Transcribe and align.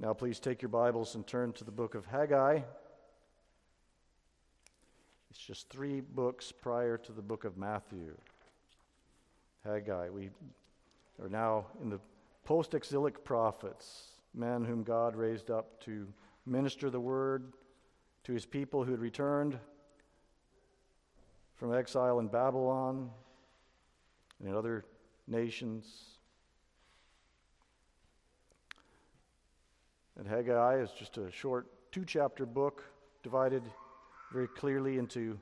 Now, 0.00 0.14
please 0.14 0.38
take 0.38 0.62
your 0.62 0.68
Bibles 0.68 1.16
and 1.16 1.26
turn 1.26 1.52
to 1.54 1.64
the 1.64 1.72
book 1.72 1.96
of 1.96 2.06
Haggai. 2.06 2.60
It's 5.28 5.40
just 5.40 5.68
three 5.68 6.00
books 6.00 6.52
prior 6.52 6.96
to 6.98 7.10
the 7.10 7.20
book 7.20 7.42
of 7.42 7.56
Matthew. 7.56 8.16
Haggai. 9.64 10.08
We 10.10 10.30
are 11.20 11.28
now 11.28 11.66
in 11.82 11.90
the 11.90 11.98
post 12.44 12.74
exilic 12.74 13.24
prophets, 13.24 14.12
men 14.34 14.64
whom 14.64 14.84
God 14.84 15.16
raised 15.16 15.50
up 15.50 15.80
to 15.80 16.06
minister 16.46 16.90
the 16.90 17.00
word 17.00 17.52
to 18.22 18.32
his 18.32 18.46
people 18.46 18.84
who 18.84 18.92
had 18.92 19.00
returned 19.00 19.58
from 21.56 21.74
exile 21.74 22.20
in 22.20 22.28
Babylon 22.28 23.10
and 24.38 24.48
in 24.48 24.54
other 24.54 24.84
nations. 25.26 26.17
And 30.18 30.26
Haggai 30.26 30.80
is 30.80 30.90
just 30.90 31.16
a 31.16 31.30
short 31.30 31.68
two 31.92 32.04
chapter 32.04 32.44
book 32.44 32.82
divided 33.22 33.62
very 34.32 34.48
clearly 34.48 34.98
into 34.98 35.38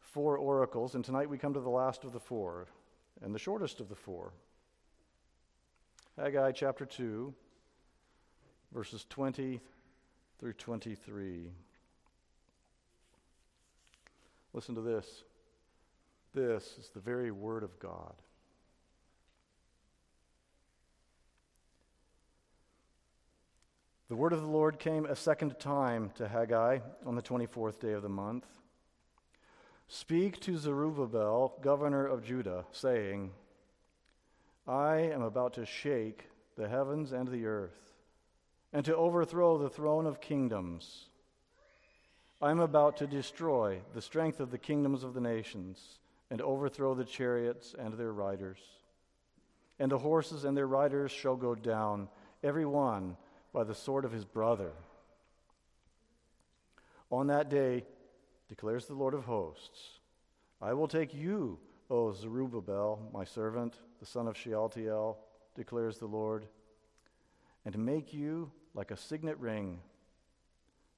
four 0.00 0.38
oracles. 0.38 0.94
And 0.94 1.04
tonight 1.04 1.28
we 1.28 1.36
come 1.38 1.52
to 1.52 1.60
the 1.60 1.68
last 1.68 2.04
of 2.04 2.12
the 2.12 2.20
four 2.20 2.66
and 3.22 3.34
the 3.34 3.38
shortest 3.38 3.80
of 3.80 3.88
the 3.88 3.94
four. 3.94 4.32
Haggai 6.18 6.52
chapter 6.52 6.86
2, 6.86 7.34
verses 8.72 9.04
20 9.10 9.60
through 10.38 10.52
23. 10.52 11.50
Listen 14.52 14.74
to 14.76 14.80
this. 14.80 15.24
This 16.32 16.76
is 16.78 16.90
the 16.94 17.00
very 17.00 17.30
word 17.32 17.64
of 17.64 17.78
God. 17.78 18.14
The 24.08 24.16
word 24.16 24.34
of 24.34 24.42
the 24.42 24.46
Lord 24.46 24.78
came 24.78 25.06
a 25.06 25.16
second 25.16 25.58
time 25.58 26.10
to 26.16 26.28
Haggai 26.28 26.80
on 27.06 27.14
the 27.14 27.22
24th 27.22 27.80
day 27.80 27.92
of 27.92 28.02
the 28.02 28.08
month. 28.10 28.44
Speak 29.88 30.38
to 30.40 30.58
Zerubbabel, 30.58 31.56
governor 31.62 32.06
of 32.06 32.22
Judah, 32.22 32.66
saying, 32.70 33.32
I 34.68 34.96
am 34.96 35.22
about 35.22 35.54
to 35.54 35.64
shake 35.64 36.28
the 36.54 36.68
heavens 36.68 37.12
and 37.12 37.28
the 37.28 37.46
earth, 37.46 37.94
and 38.74 38.84
to 38.84 38.94
overthrow 38.94 39.56
the 39.56 39.70
throne 39.70 40.04
of 40.04 40.20
kingdoms. 40.20 41.06
I 42.42 42.50
am 42.50 42.60
about 42.60 42.98
to 42.98 43.06
destroy 43.06 43.80
the 43.94 44.02
strength 44.02 44.38
of 44.38 44.50
the 44.50 44.58
kingdoms 44.58 45.02
of 45.02 45.14
the 45.14 45.20
nations, 45.22 45.98
and 46.30 46.42
overthrow 46.42 46.94
the 46.94 47.06
chariots 47.06 47.74
and 47.78 47.94
their 47.94 48.12
riders. 48.12 48.58
And 49.78 49.90
the 49.90 49.98
horses 49.98 50.44
and 50.44 50.54
their 50.54 50.68
riders 50.68 51.10
shall 51.10 51.36
go 51.36 51.54
down, 51.54 52.08
every 52.42 52.66
one 52.66 53.16
by 53.54 53.62
the 53.62 53.74
sword 53.74 54.04
of 54.04 54.12
his 54.12 54.24
brother. 54.24 54.72
On 57.10 57.28
that 57.28 57.48
day, 57.48 57.84
declares 58.48 58.86
the 58.86 58.94
Lord 58.94 59.14
of 59.14 59.24
hosts, 59.24 60.00
I 60.60 60.74
will 60.74 60.88
take 60.88 61.14
you, 61.14 61.58
O 61.88 62.12
Zerubbabel, 62.12 62.98
my 63.12 63.24
servant, 63.24 63.76
the 64.00 64.06
son 64.06 64.26
of 64.26 64.36
Shealtiel, 64.36 65.18
declares 65.54 65.98
the 65.98 66.06
Lord, 66.06 66.46
and 67.64 67.78
make 67.78 68.12
you 68.12 68.50
like 68.74 68.90
a 68.90 68.96
signet 68.96 69.38
ring, 69.38 69.78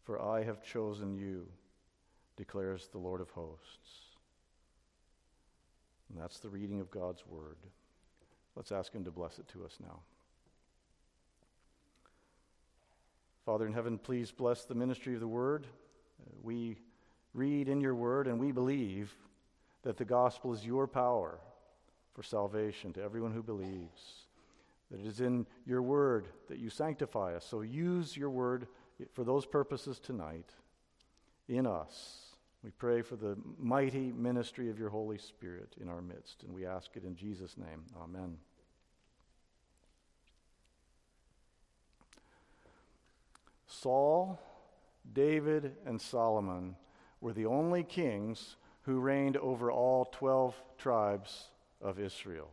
for 0.05 0.23
I 0.23 0.43
have 0.43 0.63
chosen 0.63 1.15
you, 1.15 1.47
declares 2.37 2.89
the 2.89 2.99
Lord 2.99 3.21
of 3.21 3.29
hosts. 3.31 4.17
And 6.09 6.19
that's 6.19 6.39
the 6.39 6.49
reading 6.49 6.81
of 6.81 6.91
God's 6.91 7.27
word. 7.27 7.59
Let's 8.55 8.73
ask 8.73 8.95
Him 8.95 9.05
to 9.05 9.11
bless 9.11 9.39
it 9.39 9.49
to 9.49 9.65
us 9.65 9.77
now. 9.83 10.01
Father 13.47 13.65
in 13.65 13.73
heaven, 13.73 13.97
please 13.97 14.33
bless 14.33 14.65
the 14.65 14.75
ministry 14.75 15.15
of 15.15 15.21
the 15.21 15.29
word. 15.29 15.69
We 16.43 16.79
read 17.33 17.69
in 17.69 17.81
your 17.81 17.95
word 17.95 18.27
and 18.27 18.41
we 18.41 18.51
believe 18.51 19.15
that 19.85 19.97
the 19.97 20.05
gospel 20.05 20.53
is 20.53 20.67
your 20.67 20.89
power 20.89 21.39
for 22.13 22.25
salvation 22.25 22.93
to 22.95 23.03
everyone 23.05 23.33
who 23.33 23.45
believes. 23.45 24.27
That 24.91 24.99
it 24.99 25.07
is 25.07 25.21
in 25.21 25.47
your 25.65 25.81
word 25.81 26.27
that 26.49 26.59
you 26.59 26.71
sanctify 26.71 27.37
us. 27.37 27.47
So 27.49 27.61
use 27.61 28.17
your 28.17 28.31
word 28.31 28.67
for 29.13 29.23
those 29.23 29.47
purposes 29.47 30.01
tonight 30.01 30.51
in 31.47 31.69
us. 31.69 32.35
We 32.65 32.71
pray 32.71 33.01
for 33.03 33.15
the 33.15 33.37
mighty 33.61 34.11
ministry 34.11 34.71
of 34.71 34.79
your 34.79 34.91
Holy 34.91 35.19
Spirit 35.19 35.77
in 35.81 35.89
our 35.89 36.03
midst, 36.03 36.43
and 36.43 36.53
we 36.53 36.67
ask 36.67 36.97
it 36.97 37.05
in 37.05 37.15
Jesus' 37.15 37.57
name. 37.57 37.85
Amen. 38.03 38.39
Saul, 43.81 44.39
David, 45.13 45.77
and 45.85 46.01
Solomon 46.01 46.77
were 47.21 47.33
the 47.33 47.47
only 47.47 47.83
kings 47.85 48.57
who 48.83 49.01
reigned 49.01 49.37
over 49.37 49.71
all 49.71 50.07
12 50.07 50.55
tribes 50.79 51.51
of 51.81 51.99
Israel. 51.99 52.51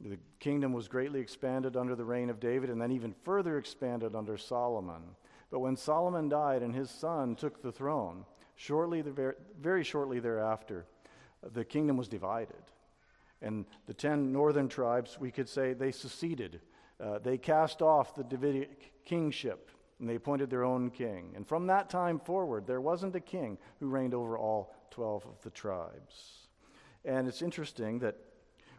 The 0.00 0.18
kingdom 0.40 0.72
was 0.72 0.88
greatly 0.88 1.20
expanded 1.20 1.76
under 1.76 1.94
the 1.94 2.04
reign 2.04 2.30
of 2.30 2.40
David 2.40 2.68
and 2.68 2.80
then 2.80 2.92
even 2.92 3.14
further 3.24 3.58
expanded 3.58 4.14
under 4.14 4.36
Solomon. 4.36 5.02
But 5.50 5.60
when 5.60 5.76
Solomon 5.76 6.28
died 6.28 6.62
and 6.62 6.74
his 6.74 6.90
son 6.90 7.34
took 7.34 7.62
the 7.62 7.72
throne, 7.72 8.24
shortly, 8.56 9.02
very 9.58 9.84
shortly 9.84 10.20
thereafter, 10.20 10.86
the 11.52 11.64
kingdom 11.64 11.96
was 11.96 12.08
divided. 12.08 12.56
And 13.40 13.66
the 13.86 13.94
ten 13.94 14.32
northern 14.32 14.68
tribes, 14.68 15.18
we 15.20 15.30
could 15.30 15.48
say, 15.48 15.72
they 15.72 15.92
seceded 15.92 16.60
uh, 17.00 17.18
they 17.18 17.38
cast 17.38 17.82
off 17.82 18.14
the 18.14 18.24
Davidic 18.24 18.92
kingship 19.04 19.70
and 19.98 20.08
they 20.08 20.14
appointed 20.14 20.50
their 20.50 20.64
own 20.64 20.90
king. 20.90 21.32
And 21.34 21.46
from 21.46 21.66
that 21.68 21.88
time 21.88 22.20
forward, 22.20 22.66
there 22.66 22.80
wasn't 22.80 23.16
a 23.16 23.20
king 23.20 23.58
who 23.80 23.88
reigned 23.88 24.14
over 24.14 24.36
all 24.36 24.74
12 24.90 25.24
of 25.26 25.42
the 25.42 25.50
tribes. 25.50 26.48
And 27.04 27.28
it's 27.28 27.42
interesting 27.42 28.00
that 28.00 28.16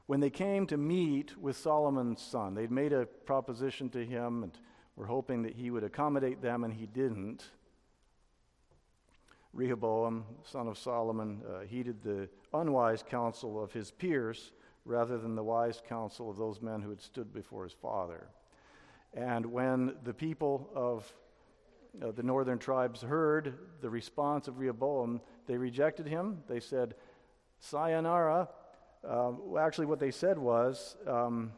when 0.06 0.20
they 0.20 0.30
came 0.30 0.68
to 0.68 0.78
meet 0.78 1.38
with 1.38 1.58
Solomon's 1.58 2.22
son, 2.22 2.54
they'd 2.54 2.72
made 2.72 2.94
a 2.94 3.06
proposition 3.06 3.90
to 3.90 4.06
him 4.06 4.44
and 4.44 4.58
were 4.96 5.06
hoping 5.06 5.44
that 5.44 5.54
he 5.54 5.70
would 5.70 5.84
accommodate 5.84 6.42
them, 6.42 6.64
and 6.64 6.74
he 6.74 6.86
didn't. 6.86 7.44
Rehoboam, 9.54 10.26
son 10.44 10.68
of 10.68 10.78
Solomon, 10.78 11.42
uh, 11.48 11.62
heeded 11.62 12.04
the 12.04 12.30
unwise 12.54 13.04
counsel 13.04 13.62
of 13.62 13.72
his 13.74 13.92
peers 13.92 14.52
rather 14.88 15.18
than 15.18 15.36
the 15.36 15.44
wise 15.44 15.82
counsel 15.88 16.30
of 16.30 16.38
those 16.38 16.62
men 16.62 16.82
who 16.82 16.90
had 16.90 17.02
stood 17.02 17.34
before 17.34 17.66
his 17.66 17.74
father. 17.74 18.30
And 19.14 19.46
when 19.46 19.96
the 20.04 20.14
people 20.14 20.70
of 20.74 21.14
uh, 22.02 22.12
the 22.12 22.24
northern 22.24 22.58
tribes 22.58 23.02
heard 23.02 23.54
the 23.82 23.90
response 23.90 24.48
of 24.48 24.60
Rehoboam, 24.60 25.22
they 25.46 25.58
rejected 25.58 26.08
him. 26.08 26.44
They 26.48 26.62
said, 26.62 26.96
Sayonara. 27.60 28.50
Uh, 29.08 29.32
actually, 29.60 29.88
what 29.88 30.00
they 30.00 30.12
said 30.12 30.38
was, 30.38 30.96
um, 31.06 31.52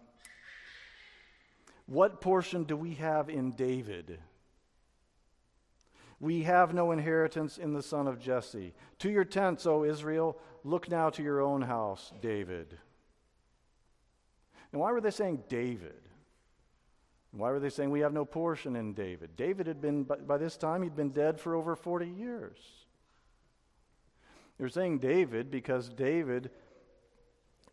What 1.86 2.22
portion 2.22 2.64
do 2.64 2.76
we 2.76 2.96
have 2.96 3.30
in 3.30 3.52
David? 3.52 4.20
We 6.20 6.44
have 6.44 6.74
no 6.74 6.92
inheritance 6.92 7.58
in 7.58 7.74
the 7.74 7.84
son 7.84 8.08
of 8.08 8.20
Jesse. 8.20 8.74
To 9.00 9.10
your 9.10 9.24
tents, 9.24 9.66
O 9.66 9.84
Israel, 9.84 10.38
look 10.64 10.90
now 10.90 11.10
to 11.12 11.24
your 11.24 11.42
own 11.42 11.62
house, 11.62 12.12
David. 12.22 12.78
And 14.72 14.82
why 14.82 14.92
were 14.92 15.02
they 15.02 15.12
saying 15.12 15.44
David? 15.50 16.02
Why 17.32 17.52
were 17.52 17.60
they 17.60 17.70
saying 17.70 17.92
we 17.92 18.00
have 18.00 18.14
no 18.14 18.26
portion 18.26 18.76
in 18.76 18.94
David? 18.94 19.36
David 19.36 19.68
had 19.68 19.82
been, 19.82 20.04
by 20.04 20.38
this 20.38 20.58
time, 20.58 20.82
he'd 20.82 20.96
been 20.96 21.12
dead 21.12 21.40
for 21.40 21.56
over 21.56 21.76
40 21.76 22.08
years. 22.08 22.58
They're 24.58 24.70
saying 24.70 25.00
David 25.00 25.52
because 25.52 25.90
David 25.90 26.50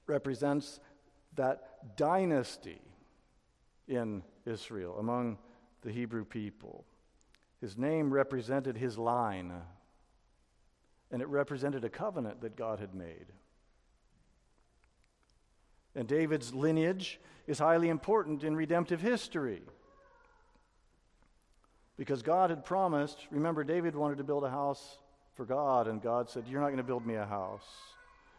represents 0.06 0.78
that 1.34 1.96
dynasty 1.96 2.80
in 3.88 4.22
Israel 4.44 4.98
among 4.98 5.38
the 5.82 5.90
Hebrew 5.90 6.24
people. 6.24 6.84
His 7.60 7.76
name 7.76 8.12
represented 8.12 8.76
his 8.76 8.98
line, 8.98 9.52
and 11.10 11.22
it 11.22 11.28
represented 11.28 11.84
a 11.84 11.90
covenant 11.90 12.40
that 12.42 12.56
God 12.56 12.78
had 12.78 12.94
made. 12.94 13.26
And 15.96 16.06
David's 16.06 16.52
lineage 16.52 17.18
is 17.46 17.58
highly 17.58 17.88
important 17.88 18.44
in 18.44 18.54
redemptive 18.54 19.00
history. 19.00 19.62
Because 21.96 22.22
God 22.22 22.50
had 22.50 22.66
promised, 22.66 23.26
remember, 23.30 23.64
David 23.64 23.96
wanted 23.96 24.18
to 24.18 24.24
build 24.24 24.44
a 24.44 24.50
house 24.50 24.98
for 25.34 25.46
God, 25.46 25.88
and 25.88 26.02
God 26.02 26.28
said, 26.28 26.44
You're 26.46 26.60
not 26.60 26.66
going 26.66 26.76
to 26.76 26.82
build 26.82 27.06
me 27.06 27.14
a 27.14 27.24
house. 27.24 27.66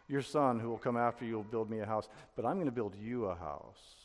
Your 0.06 0.22
son, 0.22 0.60
who 0.60 0.68
will 0.68 0.78
come 0.78 0.96
after 0.96 1.24
you, 1.24 1.34
will 1.34 1.42
build 1.42 1.68
me 1.68 1.80
a 1.80 1.86
house, 1.86 2.08
but 2.36 2.46
I'm 2.46 2.54
going 2.54 2.66
to 2.66 2.72
build 2.72 2.94
you 2.94 3.26
a 3.26 3.34
house. 3.34 3.96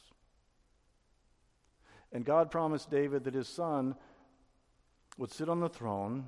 And 2.11 2.25
God 2.25 2.51
promised 2.51 2.89
David 2.89 3.23
that 3.23 3.35
his 3.35 3.47
son 3.47 3.95
would 5.17 5.31
sit 5.31 5.47
on 5.47 5.59
the 5.59 5.69
throne 5.69 6.27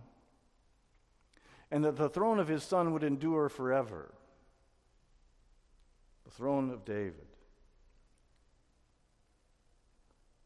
and 1.72 1.83
that 1.83 1.98
the 1.98 2.10
throne 2.10 2.39
of 2.39 2.48
his 2.48 2.63
son 2.63 2.94
would 2.94 3.04
endure 3.04 3.50
forever 3.50 4.13
the 6.25 6.31
throne 6.31 6.72
of 6.72 6.86
David. 6.86 7.27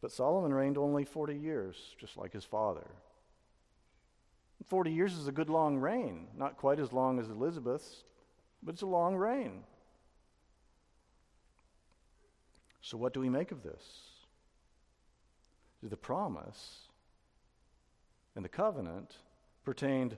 But 0.01 0.11
Solomon 0.11 0.53
reigned 0.53 0.77
only 0.77 1.03
40 1.03 1.35
years, 1.35 1.75
just 1.99 2.17
like 2.17 2.31
his 2.31 2.45
father. 2.45 2.87
40 4.67 4.91
years 4.91 5.13
is 5.13 5.27
a 5.27 5.31
good 5.31 5.49
long 5.49 5.77
reign, 5.77 6.27
not 6.37 6.57
quite 6.57 6.79
as 6.79 6.93
long 6.93 7.19
as 7.19 7.29
Elizabeth's, 7.29 8.03
but 8.61 8.73
it's 8.73 8.81
a 8.81 8.87
long 8.87 9.15
reign. 9.15 9.63
So, 12.81 12.97
what 12.97 13.13
do 13.13 13.19
we 13.19 13.29
make 13.29 13.51
of 13.51 13.63
this? 13.63 13.83
The 15.81 15.97
promise 15.97 16.89
and 18.35 18.43
the 18.43 18.49
covenant 18.49 19.15
pertained 19.63 20.17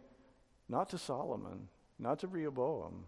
not 0.67 0.89
to 0.89 0.97
Solomon, 0.97 1.67
not 1.99 2.19
to 2.19 2.27
Rehoboam, 2.27 3.05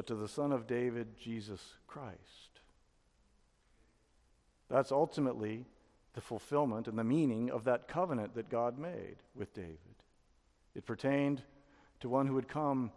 but 0.00 0.06
to 0.06 0.14
the 0.14 0.28
Son 0.28 0.50
of 0.50 0.66
David, 0.66 1.08
Jesus 1.22 1.60
Christ. 1.86 2.16
That's 4.70 4.92
ultimately 4.92 5.66
the 6.14 6.22
fulfillment 6.22 6.88
and 6.88 6.98
the 6.98 7.04
meaning 7.04 7.50
of 7.50 7.64
that 7.64 7.86
covenant 7.86 8.34
that 8.34 8.48
God 8.48 8.78
made 8.78 9.16
with 9.34 9.52
David. 9.52 9.76
It 10.74 10.86
pertained 10.86 11.42
to 12.00 12.08
one 12.08 12.26
who 12.26 12.32
would 12.32 12.48
come 12.48 12.92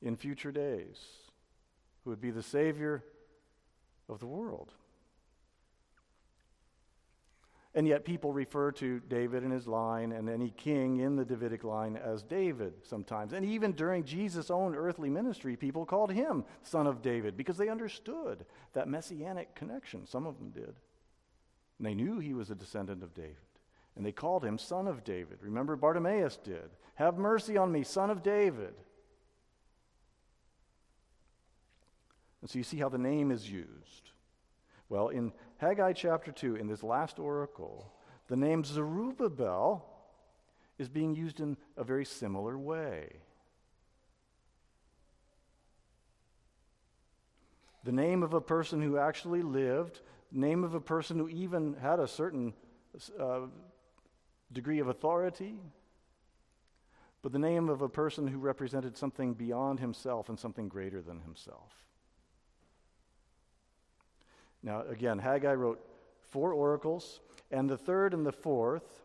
in 0.00 0.14
future 0.14 0.52
days, 0.52 1.00
who 2.04 2.10
would 2.10 2.20
be 2.20 2.30
the 2.30 2.40
Savior 2.40 3.02
of 4.08 4.20
the 4.20 4.26
world. 4.26 4.70
And 7.78 7.86
yet, 7.86 8.04
people 8.04 8.32
refer 8.32 8.72
to 8.72 8.98
David 9.08 9.44
and 9.44 9.52
his 9.52 9.68
line 9.68 10.10
and 10.10 10.28
any 10.28 10.50
king 10.50 10.96
in 10.96 11.14
the 11.14 11.24
Davidic 11.24 11.62
line 11.62 11.96
as 11.96 12.24
David 12.24 12.74
sometimes. 12.82 13.32
And 13.32 13.46
even 13.46 13.70
during 13.70 14.02
Jesus' 14.02 14.50
own 14.50 14.74
earthly 14.74 15.08
ministry, 15.08 15.54
people 15.54 15.86
called 15.86 16.10
him 16.10 16.44
Son 16.64 16.88
of 16.88 17.02
David 17.02 17.36
because 17.36 17.56
they 17.56 17.68
understood 17.68 18.44
that 18.72 18.88
messianic 18.88 19.54
connection. 19.54 20.08
Some 20.08 20.26
of 20.26 20.38
them 20.38 20.50
did. 20.50 20.74
And 21.78 21.86
they 21.86 21.94
knew 21.94 22.18
he 22.18 22.34
was 22.34 22.50
a 22.50 22.56
descendant 22.56 23.04
of 23.04 23.14
David. 23.14 23.36
And 23.94 24.04
they 24.04 24.10
called 24.10 24.44
him 24.44 24.58
Son 24.58 24.88
of 24.88 25.04
David. 25.04 25.38
Remember, 25.40 25.76
Bartimaeus 25.76 26.36
did. 26.38 26.70
Have 26.96 27.16
mercy 27.16 27.56
on 27.56 27.70
me, 27.70 27.84
Son 27.84 28.10
of 28.10 28.24
David. 28.24 28.74
And 32.40 32.50
so 32.50 32.58
you 32.58 32.64
see 32.64 32.78
how 32.78 32.88
the 32.88 32.98
name 32.98 33.30
is 33.30 33.48
used. 33.48 34.10
Well, 34.88 35.10
in 35.10 35.32
Haggai 35.58 35.92
chapter 35.92 36.30
2, 36.30 36.56
in 36.56 36.68
this 36.68 36.84
last 36.84 37.18
oracle, 37.18 37.92
the 38.28 38.36
name 38.36 38.64
Zerubbabel 38.64 39.84
is 40.78 40.88
being 40.88 41.16
used 41.16 41.40
in 41.40 41.56
a 41.76 41.82
very 41.82 42.04
similar 42.04 42.56
way. 42.56 43.16
The 47.82 47.90
name 47.90 48.22
of 48.22 48.34
a 48.34 48.40
person 48.40 48.80
who 48.80 48.98
actually 48.98 49.42
lived, 49.42 50.00
name 50.30 50.62
of 50.62 50.74
a 50.74 50.80
person 50.80 51.18
who 51.18 51.28
even 51.28 51.74
had 51.74 51.98
a 51.98 52.06
certain 52.06 52.54
uh, 53.18 53.46
degree 54.52 54.78
of 54.78 54.86
authority, 54.86 55.56
but 57.20 57.32
the 57.32 57.38
name 57.38 57.68
of 57.68 57.82
a 57.82 57.88
person 57.88 58.28
who 58.28 58.38
represented 58.38 58.96
something 58.96 59.34
beyond 59.34 59.80
himself 59.80 60.28
and 60.28 60.38
something 60.38 60.68
greater 60.68 61.02
than 61.02 61.22
himself. 61.22 61.72
Now, 64.62 64.82
again, 64.82 65.18
Haggai 65.18 65.54
wrote 65.54 65.80
four 66.30 66.52
oracles, 66.52 67.20
and 67.50 67.68
the 67.68 67.78
third 67.78 68.14
and 68.14 68.26
the 68.26 68.32
fourth, 68.32 69.02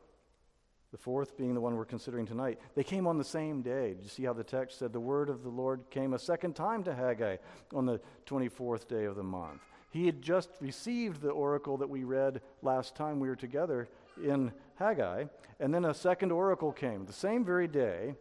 the 0.92 0.98
fourth 0.98 1.38
being 1.38 1.54
the 1.54 1.62
one 1.62 1.76
we're 1.76 1.86
considering 1.86 2.26
tonight, 2.26 2.60
they 2.76 2.84
came 2.84 3.08
on 3.08 3.18
the 3.18 3.24
same 3.24 3.62
day. 3.62 3.94
Did 3.94 4.04
you 4.04 4.10
see 4.10 4.24
how 4.24 4.34
the 4.34 4.44
text 4.44 4.80
said 4.80 4.94
the 4.94 5.00
word 5.00 5.30
of 5.30 5.44
the 5.44 5.50
Lord 5.50 5.90
came 5.90 6.14
a 6.14 6.20
second 6.20 6.56
time 6.56 6.84
to 6.84 6.94
Haggai 6.94 7.38
on 7.74 7.86
the 7.86 8.00
24th 8.28 8.88
day 8.88 9.06
of 9.06 9.16
the 9.16 9.24
month? 9.24 9.62
He 9.92 10.08
had 10.08 10.22
just 10.22 10.50
received 10.60 11.22
the 11.22 11.30
oracle 11.30 11.78
that 11.78 11.90
we 11.90 12.04
read 12.04 12.42
last 12.64 12.96
time 12.96 13.20
we 13.20 13.30
were 13.30 13.36
together 13.36 13.88
in 14.24 14.52
Haggai, 14.76 15.26
and 15.60 15.74
then 15.74 15.86
a 15.86 15.94
second 15.94 16.32
oracle 16.32 16.72
came 16.72 17.06
the 17.06 17.14
same 17.14 17.46
very 17.46 17.68
day. 17.68 18.16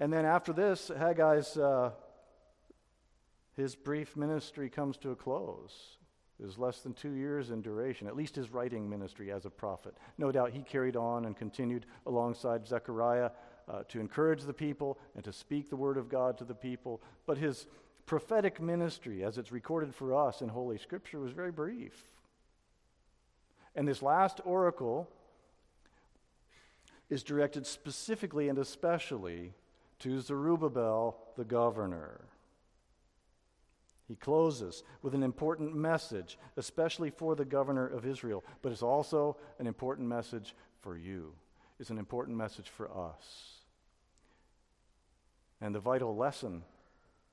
And 0.00 0.12
then 0.12 0.24
after 0.24 0.52
this, 0.52 0.92
Haggai's 0.96 1.56
uh, 1.56 1.90
his 3.58 3.74
brief 3.74 4.16
ministry 4.16 4.70
comes 4.70 4.96
to 4.98 5.10
a 5.10 5.16
close. 5.16 5.98
It 6.38 6.46
was 6.46 6.58
less 6.58 6.80
than 6.80 6.94
two 6.94 7.14
years 7.14 7.50
in 7.50 7.60
duration, 7.60 8.06
at 8.06 8.16
least 8.16 8.36
his 8.36 8.52
writing 8.52 8.88
ministry 8.88 9.32
as 9.32 9.44
a 9.44 9.50
prophet. 9.50 9.96
No 10.16 10.30
doubt 10.30 10.52
he 10.52 10.62
carried 10.62 10.94
on 10.94 11.24
and 11.24 11.36
continued 11.36 11.84
alongside 12.06 12.66
Zechariah 12.66 13.30
uh, 13.68 13.82
to 13.88 13.98
encourage 13.98 14.44
the 14.44 14.52
people 14.52 14.98
and 15.16 15.24
to 15.24 15.32
speak 15.32 15.68
the 15.68 15.76
word 15.76 15.96
of 15.96 16.08
God 16.08 16.38
to 16.38 16.44
the 16.44 16.54
people. 16.54 17.02
But 17.26 17.38
his 17.38 17.66
prophetic 18.06 18.60
ministry, 18.60 19.24
as 19.24 19.36
it's 19.36 19.50
recorded 19.50 19.92
for 19.92 20.14
us 20.14 20.40
in 20.40 20.48
Holy 20.48 20.78
Scripture, 20.78 21.18
was 21.18 21.32
very 21.32 21.50
brief. 21.50 22.08
And 23.74 23.86
this 23.86 24.00
last 24.00 24.40
oracle 24.44 25.08
is 27.10 27.24
directed 27.24 27.66
specifically 27.66 28.48
and 28.48 28.58
especially 28.58 29.54
to 29.98 30.20
Zerubbabel, 30.20 31.18
the 31.36 31.44
governor. 31.44 32.20
He 34.08 34.16
closes 34.16 34.82
with 35.02 35.14
an 35.14 35.22
important 35.22 35.76
message, 35.76 36.38
especially 36.56 37.10
for 37.10 37.36
the 37.36 37.44
governor 37.44 37.86
of 37.86 38.06
Israel, 38.06 38.42
but 38.62 38.72
it's 38.72 38.82
also 38.82 39.36
an 39.58 39.66
important 39.66 40.08
message 40.08 40.54
for 40.80 40.96
you. 40.96 41.34
It's 41.78 41.90
an 41.90 41.98
important 41.98 42.36
message 42.36 42.70
for 42.70 42.90
us. 42.90 43.58
And 45.60 45.74
the 45.74 45.80
vital 45.80 46.16
lesson 46.16 46.62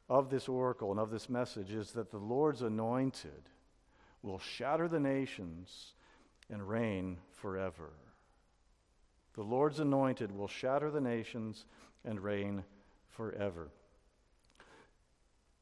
of 0.09 0.29
this 0.29 0.49
oracle 0.49 0.91
and 0.91 0.99
of 0.99 1.11
this 1.11 1.29
message 1.29 1.71
is 1.71 1.91
that 1.91 2.11
the 2.11 2.17
Lord's 2.17 2.61
anointed 2.61 3.49
will 4.21 4.39
shatter 4.39 4.89
the 4.89 4.99
nations 4.99 5.93
and 6.49 6.67
reign 6.67 7.17
forever. 7.31 7.91
The 9.35 9.43
Lord's 9.43 9.79
anointed 9.79 10.31
will 10.31 10.47
shatter 10.47 10.91
the 10.91 11.01
nations 11.01 11.65
and 12.03 12.19
reign 12.19 12.63
forever. 13.09 13.69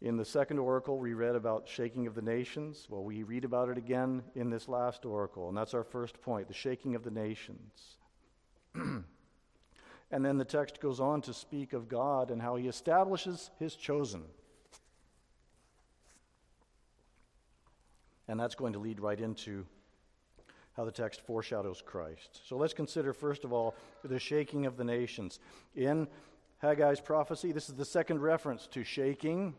In 0.03 0.17
the 0.17 0.25
second 0.25 0.59
oracle, 0.59 0.97
we 0.97 1.13
read 1.13 1.33
about 1.33 1.65
shaking 1.65 2.07
of 2.07 2.13
the 2.13 2.21
nations. 2.21 2.87
Well, 2.89 3.05
we 3.05 3.23
read 3.23 3.45
about 3.45 3.69
it 3.69 3.77
again 3.77 4.21
in 4.35 4.49
this 4.49 4.67
last 4.67 5.05
oracle, 5.05 5.47
and 5.47 5.57
that's 5.57 5.73
our 5.73 5.85
first 5.85 6.19
point 6.21 6.49
the 6.49 6.53
shaking 6.53 6.93
of 6.93 7.05
the 7.05 7.09
nations. 7.09 7.95
and 8.75 9.05
then 10.11 10.37
the 10.37 10.43
text 10.43 10.81
goes 10.81 10.99
on 10.99 11.21
to 11.21 11.33
speak 11.33 11.71
of 11.71 11.87
God 11.87 12.31
and 12.31 12.41
how 12.41 12.57
he 12.57 12.67
establishes 12.67 13.49
his 13.59 13.77
chosen. 13.77 14.23
And 18.27 18.37
that's 18.37 18.55
going 18.55 18.73
to 18.73 18.79
lead 18.79 18.99
right 18.99 19.21
into 19.21 19.65
how 20.75 20.83
the 20.83 20.91
text 20.91 21.21
foreshadows 21.21 21.81
Christ. 21.81 22.41
So 22.45 22.57
let's 22.57 22.73
consider, 22.73 23.13
first 23.13 23.45
of 23.45 23.53
all, 23.53 23.73
the 24.03 24.19
shaking 24.19 24.65
of 24.65 24.75
the 24.75 24.83
nations. 24.83 25.39
In 25.77 26.09
Haggai's 26.61 26.99
prophecy, 26.99 27.53
this 27.53 27.69
is 27.69 27.75
the 27.75 27.85
second 27.85 28.19
reference 28.19 28.67
to 28.67 28.83
shaking 28.83 29.55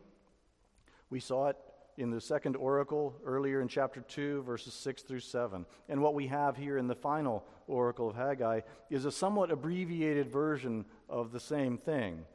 we 1.09 1.19
saw 1.19 1.47
it 1.47 1.57
in 1.97 2.09
the 2.09 2.19
second 2.19 2.55
oracle 2.55 3.15
earlier 3.25 3.61
in 3.61 3.67
chapter 3.67 4.01
2, 4.01 4.43
verses 4.43 4.73
6 4.73 5.03
through 5.03 5.21
7. 5.21 5.65
And 5.87 6.01
what 6.01 6.13
we 6.13 6.27
have 6.27 6.57
here 6.57 6.77
in 6.77 6.87
the 6.87 6.95
final 6.95 7.45
oracle 7.67 8.09
of 8.09 8.15
Haggai 8.15 8.61
is 8.89 9.05
a 9.05 9.11
somewhat 9.11 9.51
abbreviated 9.51 10.29
version 10.29 10.85
of 11.09 11.31
the 11.31 11.39
same 11.39 11.77
thing. 11.77 12.25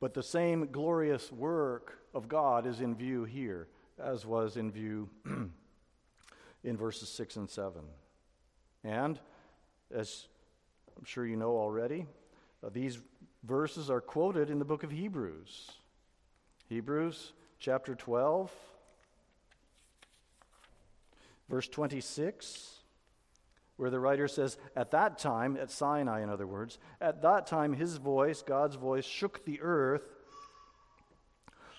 But 0.00 0.14
the 0.14 0.22
same 0.22 0.68
glorious 0.72 1.30
work 1.30 1.98
of 2.14 2.28
God 2.28 2.66
is 2.66 2.80
in 2.80 2.94
view 2.94 3.24
here, 3.24 3.68
as 3.98 4.24
was 4.24 4.56
in 4.56 4.72
view 4.72 5.10
in 6.64 6.76
verses 6.76 7.08
6 7.10 7.36
and 7.36 7.50
7. 7.50 7.82
And, 8.82 9.18
as 9.94 10.26
I'm 10.96 11.04
sure 11.04 11.26
you 11.26 11.36
know 11.36 11.58
already, 11.58 12.06
uh, 12.64 12.70
these 12.72 12.98
verses 13.44 13.90
are 13.90 14.00
quoted 14.00 14.48
in 14.48 14.58
the 14.58 14.64
book 14.64 14.82
of 14.82 14.90
Hebrews. 14.90 15.70
Hebrews 16.68 17.32
chapter 17.60 17.94
12, 17.94 18.50
verse 21.50 21.68
26, 21.68 22.78
where 23.76 23.90
the 23.90 24.00
writer 24.00 24.26
says, 24.26 24.56
At 24.74 24.90
that 24.92 25.18
time, 25.18 25.58
at 25.58 25.70
Sinai, 25.70 26.22
in 26.22 26.30
other 26.30 26.46
words, 26.46 26.78
at 27.02 27.20
that 27.20 27.46
time 27.46 27.74
his 27.74 27.98
voice, 27.98 28.42
God's 28.42 28.76
voice, 28.76 29.04
shook 29.04 29.44
the 29.44 29.60
earth, 29.60 30.04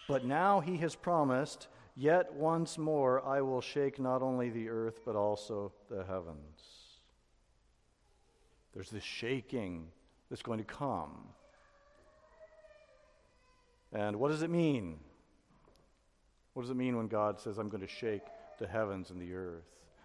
but 0.08 0.24
now 0.24 0.60
he 0.60 0.78
has 0.78 0.96
promised, 0.96 1.68
Yet 1.96 2.34
once 2.34 2.78
more 2.78 3.26
I 3.26 3.42
will 3.42 3.62
shake 3.62 4.00
not 4.00 4.22
only 4.22 4.50
the 4.50 4.70
earth, 4.70 5.02
but 5.04 5.16
also 5.16 5.74
the 5.90 6.06
heavens. 6.06 6.62
There's 8.74 8.90
this 8.90 9.04
shaking 9.04 9.88
that's 10.30 10.42
going 10.44 10.60
to 10.60 10.66
come. 10.66 11.28
And 13.92 14.18
what 14.18 14.30
does 14.30 14.42
it 14.42 14.50
mean? 14.50 15.00
What 16.54 16.64
does 16.64 16.72
it 16.72 16.78
mean 16.78 16.98
when 16.98 17.08
God 17.08 17.40
says, 17.40 17.58
I'm 17.58 17.70
going 17.70 17.82
to 17.82 17.88
shake 17.88 18.24
the 18.60 18.68
heavens 18.68 19.10
and 19.10 19.22
the 19.22 19.34
earth? 19.34 19.64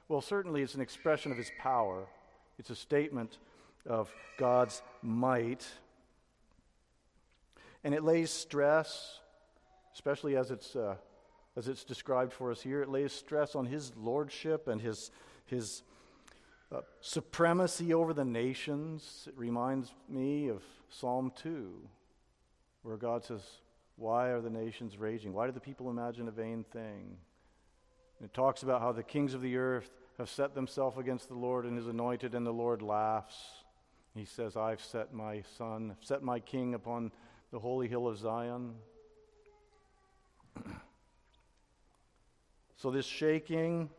Well, 0.08 0.20
certainly 0.20 0.62
it's 0.62 0.74
an 0.74 0.80
expression 0.80 1.32
of 1.32 1.38
his 1.38 1.50
power, 1.58 2.06
it's 2.58 2.70
a 2.70 2.76
statement 2.76 3.38
of 3.84 4.12
God's 4.38 4.82
might. 5.02 5.66
And 7.84 7.94
it 7.94 8.02
lays 8.02 8.30
stress, 8.30 9.20
especially 9.94 10.36
as 10.36 10.50
it's, 10.50 10.74
uh, 10.74 10.96
as 11.56 11.68
it's 11.68 11.84
described 11.84 12.32
for 12.32 12.50
us 12.50 12.60
here, 12.60 12.82
it 12.82 12.88
lays 12.88 13.12
stress 13.12 13.54
on 13.54 13.66
his 13.66 13.92
lordship 13.96 14.66
and 14.66 14.80
his, 14.80 15.10
his 15.44 15.82
uh, 16.72 16.80
supremacy 17.00 17.94
over 17.94 18.12
the 18.12 18.24
nations. 18.24 19.28
It 19.28 19.34
reminds 19.36 19.92
me 20.08 20.48
of 20.48 20.62
Psalm 20.88 21.32
2, 21.42 21.72
where 22.82 22.96
God 22.96 23.24
says, 23.24 23.42
Why 23.96 24.28
are 24.28 24.40
the 24.40 24.50
nations 24.50 24.98
raging? 24.98 25.32
Why 25.32 25.46
do 25.46 25.52
the 25.52 25.60
people 25.60 25.90
imagine 25.90 26.28
a 26.28 26.32
vain 26.32 26.64
thing? 26.72 27.16
And 28.18 28.28
it 28.28 28.34
talks 28.34 28.62
about 28.62 28.80
how 28.80 28.92
the 28.92 29.02
kings 29.02 29.34
of 29.34 29.42
the 29.42 29.56
earth 29.56 29.90
have 30.18 30.30
set 30.30 30.54
themselves 30.54 30.98
against 30.98 31.28
the 31.28 31.34
Lord 31.34 31.66
and 31.66 31.76
his 31.76 31.86
anointed, 31.86 32.34
and 32.34 32.46
the 32.46 32.52
Lord 32.52 32.82
laughs. 32.82 33.36
He 34.14 34.24
says, 34.24 34.56
I've 34.56 34.82
set 34.82 35.12
my 35.12 35.42
son, 35.58 35.96
set 36.00 36.22
my 36.22 36.40
king 36.40 36.74
upon 36.74 37.12
the 37.52 37.58
holy 37.58 37.88
hill 37.88 38.08
of 38.08 38.16
Zion. 38.16 38.74
so, 42.76 42.90
this 42.90 43.04
shaking, 43.04 43.90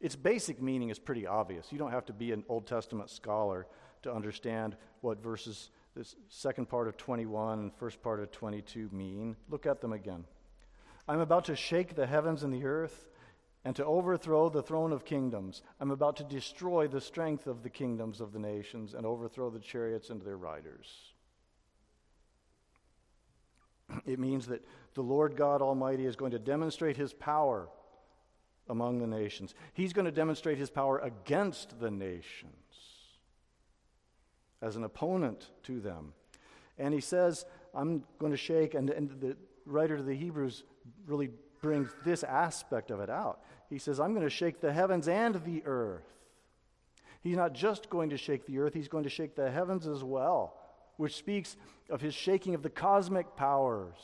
its 0.00 0.16
basic 0.16 0.62
meaning 0.62 0.88
is 0.88 0.98
pretty 0.98 1.26
obvious. 1.26 1.70
You 1.70 1.78
don't 1.78 1.90
have 1.90 2.06
to 2.06 2.14
be 2.14 2.32
an 2.32 2.44
Old 2.48 2.66
Testament 2.66 3.10
scholar 3.10 3.66
to 4.02 4.12
understand 4.12 4.76
what 5.02 5.22
verses, 5.22 5.70
this 5.96 6.14
second 6.28 6.68
part 6.68 6.88
of 6.88 6.96
21 6.98 7.58
and 7.58 7.74
first 7.74 8.02
part 8.02 8.20
of 8.20 8.30
22 8.30 8.90
mean. 8.92 9.34
Look 9.48 9.64
at 9.64 9.80
them 9.80 9.94
again. 9.94 10.24
I'm 11.08 11.20
about 11.20 11.46
to 11.46 11.56
shake 11.56 11.96
the 11.96 12.06
heavens 12.06 12.42
and 12.42 12.52
the 12.52 12.66
earth 12.66 13.08
and 13.64 13.74
to 13.76 13.84
overthrow 13.84 14.50
the 14.50 14.62
throne 14.62 14.92
of 14.92 15.04
kingdoms. 15.04 15.62
I'm 15.80 15.90
about 15.90 16.16
to 16.16 16.24
destroy 16.24 16.86
the 16.86 17.00
strength 17.00 17.46
of 17.46 17.62
the 17.62 17.70
kingdoms 17.70 18.20
of 18.20 18.32
the 18.32 18.38
nations 18.38 18.92
and 18.92 19.06
overthrow 19.06 19.48
the 19.48 19.58
chariots 19.58 20.10
and 20.10 20.20
their 20.20 20.36
riders. 20.36 20.86
It 24.04 24.18
means 24.18 24.46
that 24.48 24.66
the 24.94 25.02
Lord 25.02 25.36
God 25.36 25.62
Almighty 25.62 26.04
is 26.04 26.16
going 26.16 26.32
to 26.32 26.38
demonstrate 26.38 26.96
his 26.96 27.12
power 27.14 27.68
among 28.68 28.98
the 28.98 29.06
nations. 29.06 29.54
He's 29.72 29.92
going 29.92 30.04
to 30.04 30.10
demonstrate 30.10 30.58
his 30.58 30.70
power 30.70 30.98
against 30.98 31.80
the 31.80 31.90
nations 31.90 32.65
as 34.62 34.76
an 34.76 34.84
opponent 34.84 35.50
to 35.64 35.80
them. 35.80 36.12
And 36.78 36.92
he 36.92 37.00
says, 37.00 37.44
I'm 37.74 38.04
going 38.18 38.32
to 38.32 38.38
shake, 38.38 38.74
and, 38.74 38.90
and 38.90 39.10
the 39.20 39.36
writer 39.64 39.96
to 39.96 40.02
the 40.02 40.14
Hebrews 40.14 40.64
really 41.06 41.30
brings 41.60 41.90
this 42.04 42.22
aspect 42.22 42.90
of 42.90 43.00
it 43.00 43.10
out. 43.10 43.40
He 43.68 43.78
says, 43.78 43.98
I'm 43.98 44.12
going 44.12 44.26
to 44.26 44.30
shake 44.30 44.60
the 44.60 44.72
heavens 44.72 45.08
and 45.08 45.34
the 45.44 45.62
earth. 45.64 46.04
He's 47.22 47.36
not 47.36 47.52
just 47.54 47.90
going 47.90 48.10
to 48.10 48.16
shake 48.16 48.46
the 48.46 48.58
earth, 48.58 48.74
he's 48.74 48.88
going 48.88 49.04
to 49.04 49.10
shake 49.10 49.34
the 49.34 49.50
heavens 49.50 49.86
as 49.86 50.04
well, 50.04 50.54
which 50.96 51.16
speaks 51.16 51.56
of 51.90 52.00
his 52.00 52.14
shaking 52.14 52.54
of 52.54 52.62
the 52.62 52.70
cosmic 52.70 53.36
powers, 53.36 53.96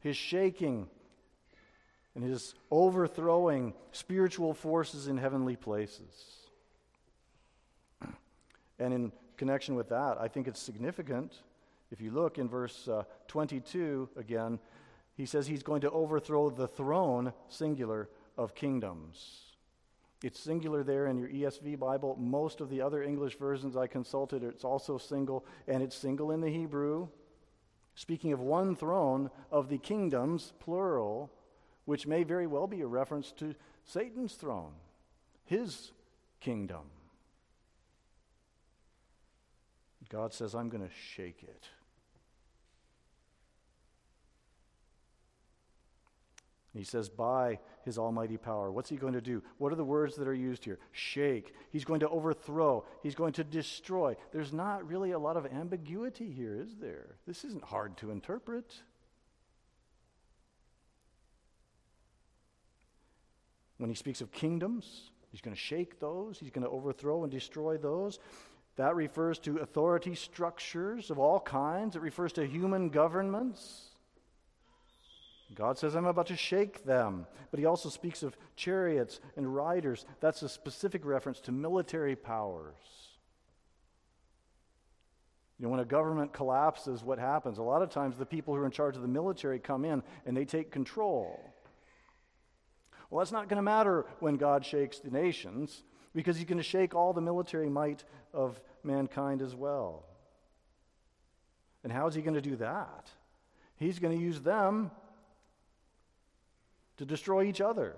his 0.00 0.16
shaking 0.16 0.88
and 2.14 2.24
his 2.24 2.54
overthrowing 2.70 3.74
spiritual 3.92 4.54
forces 4.54 5.06
in 5.06 5.16
heavenly 5.16 5.56
places. 5.56 6.48
And 8.78 8.94
in 8.94 9.12
connection 9.40 9.74
with 9.74 9.88
that, 9.88 10.18
I 10.20 10.28
think 10.28 10.46
it's 10.46 10.60
significant. 10.60 11.32
If 11.90 12.02
you 12.02 12.10
look 12.10 12.36
in 12.36 12.46
verse 12.46 12.86
uh, 12.86 13.04
22 13.26 14.10
again, 14.16 14.58
he 15.16 15.24
says 15.24 15.46
he's 15.46 15.62
going 15.62 15.80
to 15.80 15.90
overthrow 15.90 16.50
the 16.50 16.68
throne, 16.68 17.32
singular, 17.48 18.10
of 18.36 18.54
kingdoms. 18.54 19.56
It's 20.22 20.38
singular 20.38 20.82
there 20.82 21.06
in 21.06 21.16
your 21.16 21.30
ESV 21.30 21.78
Bible. 21.78 22.16
Most 22.20 22.60
of 22.60 22.68
the 22.68 22.82
other 22.82 23.02
English 23.02 23.38
versions 23.38 23.78
I 23.78 23.86
consulted, 23.86 24.44
it's 24.44 24.62
also 24.62 24.98
single, 24.98 25.46
and 25.66 25.82
it's 25.82 25.96
single 25.96 26.32
in 26.32 26.42
the 26.42 26.50
Hebrew. 26.50 27.08
Speaking 27.94 28.34
of 28.34 28.40
one 28.40 28.76
throne 28.76 29.30
of 29.50 29.70
the 29.70 29.78
kingdoms, 29.78 30.52
plural, 30.60 31.32
which 31.86 32.06
may 32.06 32.24
very 32.24 32.46
well 32.46 32.66
be 32.66 32.82
a 32.82 32.86
reference 32.86 33.32
to 33.38 33.54
Satan's 33.86 34.34
throne, 34.34 34.72
his 35.46 35.92
kingdom. 36.40 36.82
God 40.10 40.34
says, 40.34 40.54
I'm 40.54 40.68
going 40.68 40.82
to 40.82 40.94
shake 41.14 41.42
it. 41.42 41.64
He 46.74 46.84
says, 46.84 47.08
by 47.08 47.58
his 47.84 47.98
almighty 47.98 48.36
power. 48.36 48.70
What's 48.70 48.90
he 48.90 48.96
going 48.96 49.14
to 49.14 49.20
do? 49.20 49.42
What 49.58 49.72
are 49.72 49.76
the 49.76 49.84
words 49.84 50.16
that 50.16 50.28
are 50.28 50.34
used 50.34 50.64
here? 50.64 50.78
Shake. 50.92 51.54
He's 51.70 51.84
going 51.84 52.00
to 52.00 52.08
overthrow. 52.08 52.84
He's 53.02 53.14
going 53.14 53.32
to 53.34 53.44
destroy. 53.44 54.16
There's 54.32 54.52
not 54.52 54.86
really 54.86 55.10
a 55.12 55.18
lot 55.18 55.36
of 55.36 55.46
ambiguity 55.46 56.30
here, 56.30 56.56
is 56.60 56.76
there? 56.76 57.16
This 57.26 57.44
isn't 57.44 57.64
hard 57.64 57.96
to 57.98 58.10
interpret. 58.10 58.72
When 63.78 63.90
he 63.90 63.96
speaks 63.96 64.20
of 64.20 64.30
kingdoms, 64.30 65.10
he's 65.32 65.40
going 65.40 65.56
to 65.56 65.60
shake 65.60 65.98
those, 65.98 66.38
he's 66.38 66.50
going 66.50 66.64
to 66.64 66.70
overthrow 66.70 67.22
and 67.22 67.32
destroy 67.32 67.78
those. 67.78 68.18
That 68.80 68.96
refers 68.96 69.38
to 69.40 69.58
authority 69.58 70.14
structures 70.14 71.10
of 71.10 71.18
all 71.18 71.38
kinds, 71.38 71.96
it 71.96 72.00
refers 72.00 72.32
to 72.32 72.46
human 72.46 72.88
governments. 72.88 73.90
God 75.54 75.76
says, 75.78 75.94
I'm 75.94 76.06
about 76.06 76.28
to 76.28 76.36
shake 76.36 76.86
them. 76.86 77.26
But 77.50 77.60
he 77.60 77.66
also 77.66 77.90
speaks 77.90 78.22
of 78.22 78.38
chariots 78.56 79.20
and 79.36 79.54
riders. 79.54 80.06
That's 80.20 80.40
a 80.40 80.48
specific 80.48 81.04
reference 81.04 81.40
to 81.40 81.52
military 81.52 82.16
powers. 82.16 82.72
You 85.58 85.66
know, 85.66 85.72
when 85.72 85.80
a 85.80 85.84
government 85.84 86.32
collapses, 86.32 87.04
what 87.04 87.18
happens? 87.18 87.58
A 87.58 87.62
lot 87.62 87.82
of 87.82 87.90
times 87.90 88.16
the 88.16 88.24
people 88.24 88.54
who 88.54 88.62
are 88.62 88.66
in 88.66 88.72
charge 88.72 88.96
of 88.96 89.02
the 89.02 89.08
military 89.08 89.58
come 89.58 89.84
in 89.84 90.02
and 90.24 90.34
they 90.34 90.46
take 90.46 90.70
control. 90.70 91.38
Well, 93.10 93.18
that's 93.18 93.30
not 93.30 93.50
going 93.50 93.58
to 93.58 93.62
matter 93.62 94.06
when 94.20 94.36
God 94.36 94.64
shakes 94.64 95.00
the 95.00 95.10
nations 95.10 95.82
because 96.14 96.36
he's 96.36 96.46
going 96.46 96.58
to 96.58 96.64
shake 96.64 96.94
all 96.94 97.12
the 97.12 97.20
military 97.20 97.68
might 97.68 98.04
of 98.32 98.60
mankind 98.82 99.42
as 99.42 99.54
well. 99.54 100.04
And 101.82 101.92
how 101.92 102.06
is 102.06 102.14
he 102.14 102.22
going 102.22 102.34
to 102.34 102.40
do 102.40 102.56
that? 102.56 103.10
He's 103.76 103.98
going 103.98 104.16
to 104.16 104.22
use 104.22 104.40
them 104.40 104.90
to 106.98 107.04
destroy 107.04 107.44
each 107.44 107.60
other. 107.60 107.96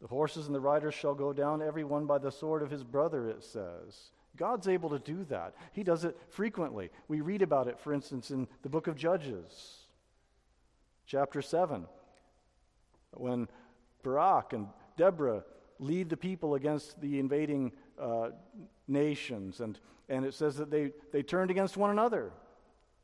The 0.00 0.08
horses 0.08 0.46
and 0.46 0.54
the 0.54 0.60
riders 0.60 0.94
shall 0.94 1.14
go 1.14 1.32
down, 1.32 1.62
every 1.62 1.84
one 1.84 2.06
by 2.06 2.18
the 2.18 2.30
sword 2.30 2.62
of 2.62 2.70
his 2.70 2.84
brother, 2.84 3.28
it 3.28 3.42
says. 3.42 4.10
God's 4.36 4.68
able 4.68 4.90
to 4.90 4.98
do 4.98 5.24
that. 5.24 5.54
He 5.72 5.82
does 5.82 6.04
it 6.04 6.16
frequently. 6.28 6.90
We 7.08 7.20
read 7.20 7.42
about 7.42 7.68
it, 7.68 7.78
for 7.78 7.92
instance, 7.92 8.30
in 8.30 8.48
the 8.62 8.68
book 8.68 8.86
of 8.86 8.96
Judges, 8.96 9.86
chapter 11.06 11.42
7, 11.42 11.86
when 13.12 13.48
Barak 14.02 14.52
and 14.52 14.68
Deborah 14.96 15.44
lead 15.80 16.10
the 16.10 16.16
people 16.16 16.54
against 16.54 17.00
the 17.00 17.18
invading 17.18 17.72
uh, 17.98 18.30
nations. 18.86 19.60
And, 19.60 19.78
and 20.08 20.24
it 20.24 20.34
says 20.34 20.56
that 20.56 20.70
they, 20.70 20.92
they 21.12 21.22
turned 21.22 21.50
against 21.50 21.76
one 21.76 21.90
another. 21.90 22.32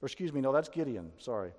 Or, 0.02 0.06
excuse 0.06 0.32
me, 0.32 0.40
no, 0.40 0.52
that's 0.52 0.68
Gideon, 0.68 1.10
sorry. 1.18 1.52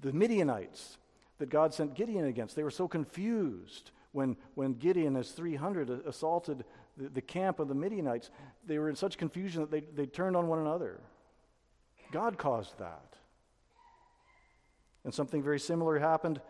The 0.00 0.12
Midianites 0.12 0.96
that 1.38 1.50
God 1.50 1.74
sent 1.74 1.94
Gideon 1.94 2.26
against. 2.26 2.54
They 2.54 2.62
were 2.62 2.70
so 2.70 2.86
confused 2.86 3.90
when, 4.12 4.36
when 4.54 4.74
Gideon, 4.74 5.16
as 5.16 5.32
300, 5.32 5.90
assaulted 6.06 6.64
the, 6.96 7.08
the 7.08 7.20
camp 7.20 7.58
of 7.58 7.68
the 7.68 7.74
Midianites. 7.74 8.30
They 8.64 8.78
were 8.78 8.88
in 8.88 8.96
such 8.96 9.18
confusion 9.18 9.62
that 9.62 9.70
they, 9.70 9.80
they 9.80 10.06
turned 10.06 10.36
on 10.36 10.46
one 10.46 10.60
another. 10.60 11.00
God 12.12 12.38
caused 12.38 12.78
that. 12.78 13.16
And 15.04 15.12
something 15.12 15.42
very 15.42 15.58
similar 15.58 15.98
happened 15.98 16.40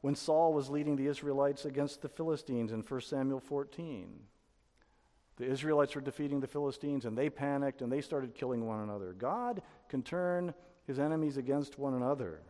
when 0.00 0.14
Saul 0.14 0.52
was 0.52 0.70
leading 0.70 0.96
the 0.96 1.06
Israelites 1.06 1.64
against 1.64 2.02
the 2.02 2.08
Philistines 2.08 2.72
in 2.72 2.80
1 2.80 3.00
Samuel 3.00 3.40
14. 3.40 4.20
The 5.36 5.44
Israelites 5.46 5.94
were 5.94 6.00
defeating 6.00 6.40
the 6.40 6.46
Philistines 6.46 7.04
and 7.04 7.16
they 7.16 7.30
panicked 7.30 7.82
and 7.82 7.90
they 7.90 8.00
started 8.00 8.34
killing 8.34 8.66
one 8.66 8.80
another. 8.80 9.12
God 9.12 9.62
can 9.88 10.02
turn 10.02 10.54
his 10.86 10.98
enemies 10.98 11.36
against 11.36 11.78
one 11.78 11.94
another. 11.94 12.40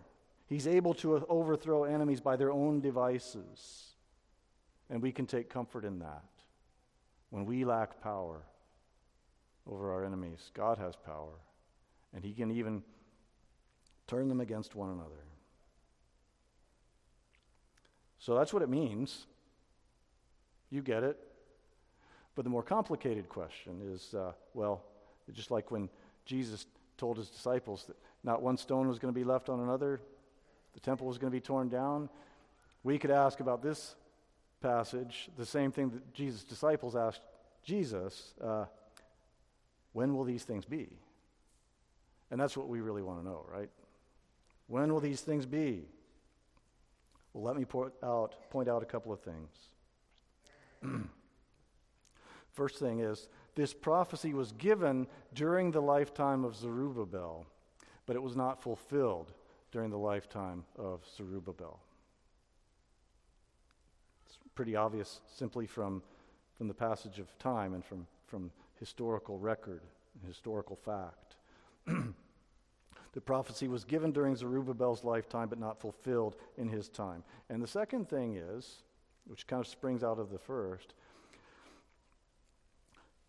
He's 0.46 0.66
able 0.66 0.94
to 0.94 1.26
overthrow 1.28 1.84
enemies 1.84 2.20
by 2.20 2.36
their 2.36 2.50
own 2.50 2.80
devices. 2.80 3.94
And 4.88 5.02
we 5.02 5.12
can 5.12 5.26
take 5.26 5.50
comfort 5.50 5.84
in 5.84 5.98
that. 5.98 6.24
When 7.30 7.44
we 7.44 7.66
lack 7.66 8.00
power 8.00 8.42
over 9.70 9.92
our 9.92 10.04
enemies, 10.04 10.50
God 10.54 10.78
has 10.78 10.96
power. 10.96 11.34
And 12.14 12.24
He 12.24 12.32
can 12.32 12.50
even 12.50 12.82
turn 14.06 14.28
them 14.28 14.40
against 14.40 14.74
one 14.74 14.88
another. 14.88 15.24
So 18.18 18.34
that's 18.34 18.52
what 18.52 18.62
it 18.62 18.68
means. 18.68 19.26
You 20.70 20.82
get 20.82 21.02
it. 21.02 21.18
But 22.34 22.44
the 22.44 22.50
more 22.50 22.62
complicated 22.62 23.28
question 23.28 23.80
is 23.92 24.14
uh, 24.14 24.32
well, 24.54 24.82
just 25.32 25.50
like 25.50 25.70
when 25.70 25.88
Jesus 26.24 26.66
told 26.96 27.16
his 27.16 27.28
disciples 27.28 27.84
that 27.86 27.96
not 28.24 28.42
one 28.42 28.56
stone 28.56 28.88
was 28.88 28.98
going 28.98 29.12
to 29.12 29.18
be 29.18 29.24
left 29.24 29.48
on 29.48 29.60
another, 29.60 30.00
the 30.74 30.80
temple 30.80 31.06
was 31.06 31.18
going 31.18 31.30
to 31.30 31.36
be 31.36 31.40
torn 31.40 31.68
down. 31.68 32.08
We 32.84 32.98
could 32.98 33.10
ask 33.10 33.40
about 33.40 33.62
this 33.62 33.94
passage 34.60 35.30
the 35.36 35.46
same 35.46 35.72
thing 35.72 35.90
that 35.90 36.14
Jesus' 36.14 36.42
disciples 36.42 36.96
asked 36.96 37.22
Jesus 37.64 38.34
uh, 38.42 38.64
when 39.92 40.14
will 40.14 40.24
these 40.24 40.44
things 40.44 40.64
be? 40.64 40.88
And 42.30 42.40
that's 42.40 42.56
what 42.56 42.68
we 42.68 42.80
really 42.80 43.02
want 43.02 43.20
to 43.20 43.24
know, 43.24 43.44
right? 43.50 43.70
When 44.66 44.92
will 44.92 45.00
these 45.00 45.22
things 45.22 45.46
be? 45.46 45.86
Well, 47.38 47.46
let 47.46 47.56
me 47.56 47.64
point 47.64 47.92
out, 48.02 48.34
point 48.50 48.68
out 48.68 48.82
a 48.82 48.84
couple 48.84 49.12
of 49.12 49.20
things. 49.20 49.48
First 52.52 52.80
thing 52.80 52.98
is, 52.98 53.28
this 53.54 53.72
prophecy 53.72 54.34
was 54.34 54.50
given 54.50 55.06
during 55.34 55.70
the 55.70 55.80
lifetime 55.80 56.44
of 56.44 56.56
Zerubbabel, 56.56 57.46
but 58.06 58.16
it 58.16 58.22
was 58.24 58.34
not 58.34 58.60
fulfilled 58.60 59.34
during 59.70 59.88
the 59.88 59.98
lifetime 59.98 60.64
of 60.76 61.06
Zerubbabel. 61.16 61.78
It's 64.26 64.38
pretty 64.56 64.74
obvious 64.74 65.20
simply 65.32 65.68
from, 65.68 66.02
from 66.56 66.66
the 66.66 66.74
passage 66.74 67.20
of 67.20 67.38
time 67.38 67.72
and 67.72 67.84
from, 67.84 68.08
from 68.26 68.50
historical 68.80 69.38
record 69.38 69.82
historical 70.26 70.74
fact. 70.74 71.36
the 73.12 73.20
prophecy 73.20 73.68
was 73.68 73.84
given 73.84 74.12
during 74.12 74.36
Zerubbabel's 74.36 75.04
lifetime, 75.04 75.48
but 75.48 75.58
not 75.58 75.80
fulfilled 75.80 76.36
in 76.56 76.68
his 76.68 76.88
time. 76.88 77.22
And 77.48 77.62
the 77.62 77.66
second 77.66 78.08
thing 78.08 78.36
is, 78.36 78.82
which 79.26 79.46
kind 79.46 79.60
of 79.60 79.66
springs 79.66 80.02
out 80.02 80.18
of 80.18 80.30
the 80.30 80.38
first, 80.38 80.94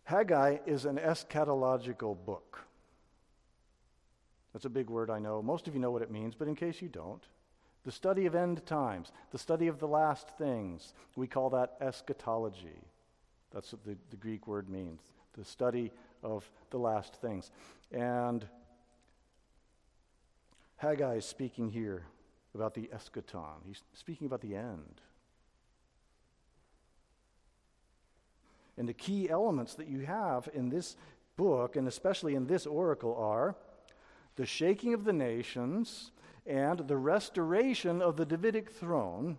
Haggai 0.04 0.58
is 0.66 0.84
an 0.84 0.96
eschatological 0.96 2.16
book. 2.24 2.60
That's 4.52 4.64
a 4.64 4.70
big 4.70 4.90
word, 4.90 5.10
I 5.10 5.20
know. 5.20 5.40
Most 5.42 5.68
of 5.68 5.74
you 5.74 5.80
know 5.80 5.90
what 5.90 6.02
it 6.02 6.10
means, 6.10 6.34
but 6.34 6.48
in 6.48 6.56
case 6.56 6.82
you 6.82 6.88
don't, 6.88 7.22
the 7.84 7.92
study 7.92 8.26
of 8.26 8.34
end 8.34 8.64
times, 8.66 9.12
the 9.30 9.38
study 9.38 9.68
of 9.68 9.78
the 9.78 9.86
last 9.86 10.28
things, 10.36 10.92
we 11.16 11.26
call 11.26 11.50
that 11.50 11.76
eschatology. 11.80 12.82
That's 13.52 13.72
what 13.72 13.84
the, 13.84 13.96
the 14.10 14.16
Greek 14.16 14.46
word 14.46 14.68
means 14.68 15.00
the 15.34 15.44
study 15.44 15.92
of 16.22 16.50
the 16.70 16.78
last 16.78 17.14
things. 17.16 17.50
And 17.92 18.44
Haggai 20.80 21.16
is 21.16 21.26
speaking 21.26 21.68
here 21.68 22.04
about 22.54 22.72
the 22.72 22.88
eschaton, 22.94 23.62
he's 23.66 23.82
speaking 23.92 24.26
about 24.26 24.40
the 24.40 24.56
end. 24.56 25.02
And 28.78 28.88
the 28.88 28.94
key 28.94 29.28
elements 29.28 29.74
that 29.74 29.88
you 29.88 30.06
have 30.06 30.48
in 30.54 30.70
this 30.70 30.96
book, 31.36 31.76
and 31.76 31.86
especially 31.86 32.34
in 32.34 32.46
this 32.46 32.64
oracle, 32.64 33.14
are 33.14 33.56
the 34.36 34.46
shaking 34.46 34.94
of 34.94 35.04
the 35.04 35.12
nations 35.12 36.12
and 36.46 36.78
the 36.88 36.96
restoration 36.96 38.00
of 38.00 38.16
the 38.16 38.24
Davidic 38.24 38.70
throne, 38.70 39.36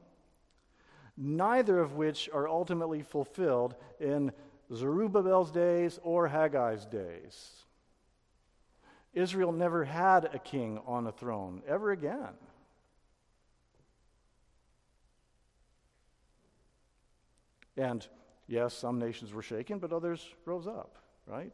neither 1.17 1.79
of 1.79 1.95
which 1.95 2.29
are 2.31 2.48
ultimately 2.48 3.01
fulfilled 3.01 3.74
in 4.00 4.31
Zerubbabel's 4.71 5.50
days 5.50 6.00
or 6.03 6.27
Haggai's 6.27 6.86
days. 6.86 7.63
Israel 9.13 9.51
never 9.51 9.83
had 9.83 10.25
a 10.33 10.39
king 10.39 10.79
on 10.85 11.07
a 11.07 11.11
throne 11.11 11.61
ever 11.67 11.91
again. 11.91 12.33
And 17.77 18.05
Yes, 18.51 18.73
some 18.73 18.99
nations 18.99 19.31
were 19.31 19.41
shaken, 19.41 19.79
but 19.79 19.93
others 19.93 20.27
rose 20.43 20.67
up, 20.67 20.97
right? 21.25 21.53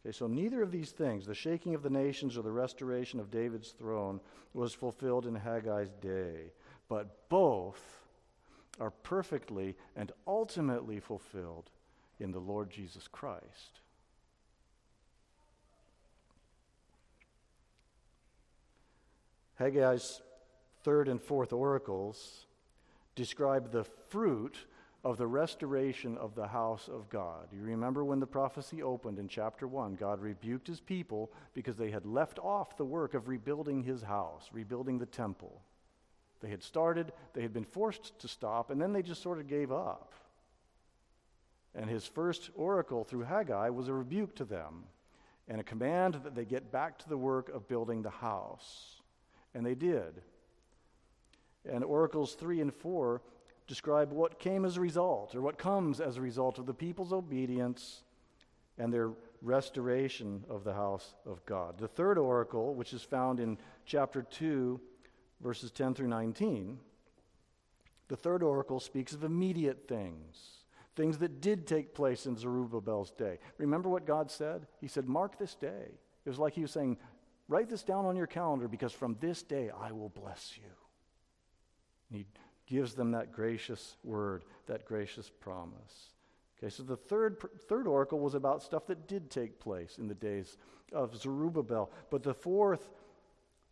Okay, 0.00 0.12
so 0.12 0.26
neither 0.26 0.62
of 0.62 0.72
these 0.72 0.90
things, 0.90 1.26
the 1.26 1.34
shaking 1.34 1.74
of 1.74 1.82
the 1.82 1.90
nations 1.90 2.38
or 2.38 2.42
the 2.42 2.50
restoration 2.50 3.20
of 3.20 3.30
David's 3.30 3.72
throne, 3.72 4.20
was 4.54 4.72
fulfilled 4.72 5.26
in 5.26 5.34
Haggai's 5.34 5.92
day. 6.00 6.54
But 6.88 7.28
both 7.28 7.82
are 8.80 8.90
perfectly 8.90 9.76
and 9.94 10.12
ultimately 10.26 10.98
fulfilled 10.98 11.68
in 12.18 12.32
the 12.32 12.40
Lord 12.40 12.70
Jesus 12.70 13.06
Christ. 13.06 13.80
Haggai's 19.62 20.20
third 20.82 21.06
and 21.08 21.22
fourth 21.22 21.52
oracles 21.52 22.46
describe 23.14 23.70
the 23.70 23.84
fruit 23.84 24.56
of 25.04 25.18
the 25.18 25.26
restoration 25.26 26.16
of 26.18 26.34
the 26.34 26.48
house 26.48 26.88
of 26.88 27.08
God. 27.08 27.46
You 27.52 27.62
remember 27.62 28.04
when 28.04 28.18
the 28.18 28.26
prophecy 28.26 28.82
opened 28.82 29.20
in 29.20 29.28
chapter 29.28 29.68
1, 29.68 29.94
God 29.94 30.20
rebuked 30.20 30.66
his 30.66 30.80
people 30.80 31.32
because 31.54 31.76
they 31.76 31.90
had 31.90 32.06
left 32.06 32.40
off 32.40 32.76
the 32.76 32.84
work 32.84 33.14
of 33.14 33.28
rebuilding 33.28 33.84
his 33.84 34.02
house, 34.02 34.48
rebuilding 34.52 34.98
the 34.98 35.06
temple. 35.06 35.62
They 36.40 36.50
had 36.50 36.62
started, 36.64 37.12
they 37.32 37.42
had 37.42 37.52
been 37.52 37.64
forced 37.64 38.18
to 38.18 38.28
stop, 38.28 38.70
and 38.70 38.80
then 38.80 38.92
they 38.92 39.02
just 39.02 39.22
sort 39.22 39.38
of 39.38 39.46
gave 39.46 39.70
up. 39.70 40.12
And 41.74 41.88
his 41.88 42.04
first 42.04 42.50
oracle 42.56 43.04
through 43.04 43.24
Haggai 43.24 43.68
was 43.70 43.86
a 43.86 43.94
rebuke 43.94 44.34
to 44.36 44.44
them 44.44 44.84
and 45.46 45.60
a 45.60 45.64
command 45.64 46.20
that 46.24 46.34
they 46.34 46.44
get 46.44 46.72
back 46.72 46.98
to 46.98 47.08
the 47.08 47.16
work 47.16 47.48
of 47.48 47.68
building 47.68 48.02
the 48.02 48.10
house. 48.10 49.01
And 49.54 49.64
they 49.64 49.74
did. 49.74 50.22
And 51.70 51.84
oracles 51.84 52.34
3 52.34 52.60
and 52.60 52.74
4 52.74 53.22
describe 53.66 54.12
what 54.12 54.38
came 54.38 54.64
as 54.64 54.76
a 54.76 54.80
result, 54.80 55.34
or 55.34 55.40
what 55.40 55.58
comes 55.58 56.00
as 56.00 56.16
a 56.16 56.20
result 56.20 56.58
of 56.58 56.66
the 56.66 56.74
people's 56.74 57.12
obedience 57.12 58.02
and 58.78 58.92
their 58.92 59.10
restoration 59.40 60.44
of 60.48 60.64
the 60.64 60.72
house 60.72 61.14
of 61.26 61.44
God. 61.46 61.78
The 61.78 61.88
third 61.88 62.18
oracle, 62.18 62.74
which 62.74 62.92
is 62.92 63.02
found 63.02 63.40
in 63.40 63.58
chapter 63.86 64.22
2, 64.22 64.80
verses 65.40 65.70
10 65.70 65.94
through 65.94 66.08
19, 66.08 66.78
the 68.08 68.16
third 68.16 68.42
oracle 68.42 68.80
speaks 68.80 69.12
of 69.12 69.24
immediate 69.24 69.88
things, 69.88 70.64
things 70.96 71.18
that 71.18 71.40
did 71.40 71.66
take 71.66 71.94
place 71.94 72.26
in 72.26 72.36
Zerubbabel's 72.36 73.10
day. 73.10 73.38
Remember 73.58 73.88
what 73.88 74.06
God 74.06 74.30
said? 74.30 74.66
He 74.80 74.88
said, 74.88 75.08
Mark 75.08 75.38
this 75.38 75.54
day. 75.54 75.86
It 76.24 76.28
was 76.28 76.38
like 76.38 76.54
he 76.54 76.62
was 76.62 76.70
saying, 76.70 76.98
Write 77.48 77.68
this 77.68 77.82
down 77.82 78.06
on 78.06 78.16
your 78.16 78.26
calendar 78.26 78.68
because 78.68 78.92
from 78.92 79.16
this 79.20 79.42
day 79.42 79.70
I 79.70 79.92
will 79.92 80.08
bless 80.08 80.52
you. 80.56 80.70
And 82.10 82.18
he 82.18 82.26
gives 82.66 82.94
them 82.94 83.12
that 83.12 83.32
gracious 83.32 83.96
word, 84.04 84.44
that 84.66 84.84
gracious 84.84 85.30
promise. 85.40 86.12
Okay, 86.58 86.70
so 86.70 86.82
the 86.82 86.96
third, 86.96 87.38
third 87.68 87.86
oracle 87.86 88.20
was 88.20 88.34
about 88.34 88.62
stuff 88.62 88.86
that 88.86 89.08
did 89.08 89.30
take 89.30 89.58
place 89.58 89.98
in 89.98 90.06
the 90.06 90.14
days 90.14 90.56
of 90.92 91.16
Zerubbabel. 91.16 91.90
But 92.10 92.22
the 92.22 92.34
fourth, 92.34 92.90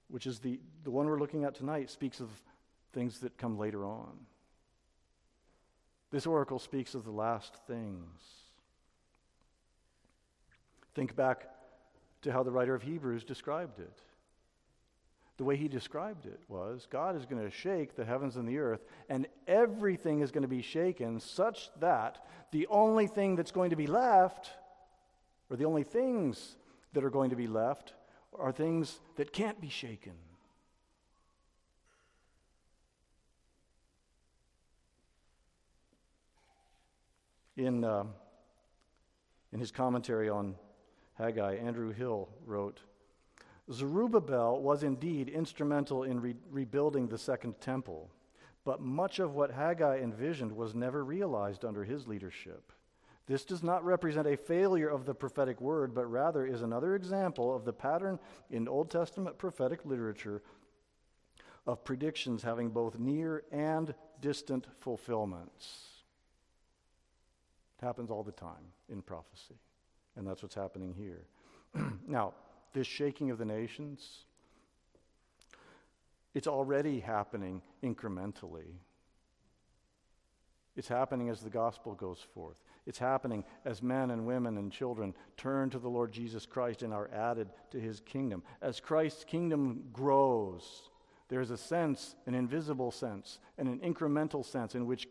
which 0.09 0.27
is 0.27 0.41
the, 0.41 0.59
the 0.83 0.91
one 0.91 1.07
we're 1.07 1.21
looking 1.21 1.45
at 1.45 1.55
tonight, 1.55 1.89
speaks 1.91 2.21
of 2.21 2.29
things 2.93 3.21
that 3.21 3.39
come 3.39 3.57
later 3.57 3.85
on. 3.85 4.11
This 6.11 6.27
oracle 6.27 6.59
speaks 6.59 6.95
of 6.95 7.05
the 7.05 7.13
last 7.13 7.55
things. 7.69 8.21
Think 10.95 11.15
back 11.15 11.47
to 12.23 12.33
how 12.33 12.43
the 12.43 12.51
writer 12.51 12.75
of 12.75 12.83
Hebrews 12.83 13.25
described 13.25 13.79
it. 13.79 14.03
The 15.41 15.45
way 15.45 15.57
he 15.57 15.69
described 15.69 16.27
it 16.27 16.39
was 16.49 16.87
God 16.91 17.17
is 17.17 17.25
going 17.25 17.43
to 17.43 17.51
shake 17.51 17.97
the 17.97 18.05
heavens 18.05 18.37
and 18.37 18.47
the 18.47 18.59
earth, 18.59 18.85
and 19.09 19.27
everything 19.47 20.21
is 20.21 20.31
going 20.31 20.43
to 20.43 20.49
be 20.49 20.61
shaken 20.61 21.19
such 21.19 21.71
that 21.81 22.27
the 22.51 22.67
only 22.67 23.07
thing 23.07 23.37
that's 23.37 23.51
going 23.51 23.71
to 23.71 23.77
be 23.77 23.87
left, 23.87 24.51
or 25.49 25.57
the 25.57 25.65
only 25.65 25.83
things 25.83 26.57
that 26.93 27.05
are 27.05 27.11
going 27.11 27.31
to 27.31 27.37
be 27.37 27.47
left, 27.47 27.95
are 28.39 28.53
things 28.53 29.01
that 29.17 29.33
can't 29.33 29.59
be 29.63 29.71
shaken. 29.71 30.13
In, 37.57 37.83
uh, 37.83 38.05
in 39.53 39.59
his 39.59 39.71
commentary 39.71 40.29
on 40.29 40.55
Haggai, 41.21 41.57
Andrew 41.57 41.93
Hill 41.93 42.29
wrote, 42.47 42.81
Zerubbabel 43.71 44.61
was 44.63 44.83
indeed 44.83 45.29
instrumental 45.29 46.03
in 46.03 46.21
re- 46.21 46.35
rebuilding 46.51 47.09
the 47.09 47.19
second 47.19 47.61
temple, 47.61 48.11
but 48.65 48.81
much 48.81 49.19
of 49.19 49.35
what 49.35 49.51
Haggai 49.51 49.99
envisioned 49.99 50.51
was 50.51 50.75
never 50.75 51.05
realized 51.05 51.65
under 51.65 51.85
his 51.85 52.09
leadership. 52.09 52.73
This 53.27 53.45
does 53.45 53.63
not 53.63 53.85
represent 53.85 54.27
a 54.27 54.37
failure 54.37 54.89
of 54.89 55.05
the 55.05 55.15
prophetic 55.15 55.61
word, 55.61 55.95
but 55.95 56.07
rather 56.07 56.47
is 56.47 56.63
another 56.63 56.97
example 56.97 57.55
of 57.55 57.65
the 57.65 57.73
pattern 57.73 58.19
in 58.51 58.67
Old 58.67 58.91
Testament 58.91 59.39
prophetic 59.39 59.85
literature 59.85 60.43
of 61.67 61.85
predictions 61.85 62.43
having 62.43 62.71
both 62.71 62.99
near 62.99 63.45
and 63.53 63.95
distant 64.21 64.67
fulfillments. 64.81 65.87
It 67.79 67.85
happens 67.85 68.11
all 68.11 68.25
the 68.25 68.33
time 68.33 68.73
in 68.89 69.03
prophecy, 69.03 69.59
and 70.17 70.27
that's 70.27 70.43
what's 70.43 70.55
happening 70.55 70.95
here. 70.95 71.25
now, 72.07 72.35
this 72.73 72.87
shaking 72.87 73.31
of 73.31 73.39
the 73.39 73.45
nations, 73.45 74.25
it's 76.35 76.47
already 76.47 77.01
happening 77.01 77.63
incrementally. 77.83 78.75
It's 80.77 80.89
happening 80.89 81.29
as 81.29 81.41
the 81.41 81.51
gospel 81.51 81.95
goes 81.95 82.25
forth. 82.35 82.63
It's 82.87 82.99
happening 82.99 83.45
as 83.65 83.83
men 83.83 84.11
and 84.11 84.27
women 84.27 84.57
and 84.57 84.73
children 84.73 85.15
turn 85.37 85.69
to 85.71 85.79
the 85.79 85.89
Lord 85.89 86.13
Jesus 86.13 86.47
Christ 86.47 86.83
and 86.83 86.95
are 86.95 87.11
added 87.13 87.51
to 87.73 87.81
his 87.81 88.01
kingdom. 88.01 88.43
As 88.63 88.81
Christ's 88.81 89.25
kingdom 89.25 89.85
grows, 89.93 90.91
there's 91.29 91.51
a 91.51 91.57
sense, 91.57 92.15
an 92.27 92.35
invisible 92.35 92.91
sense, 92.91 93.39
and 93.59 93.69
an 93.69 93.81
incremental 93.81 94.45
sense 94.45 94.75
in 94.75 94.87
which 94.87 95.09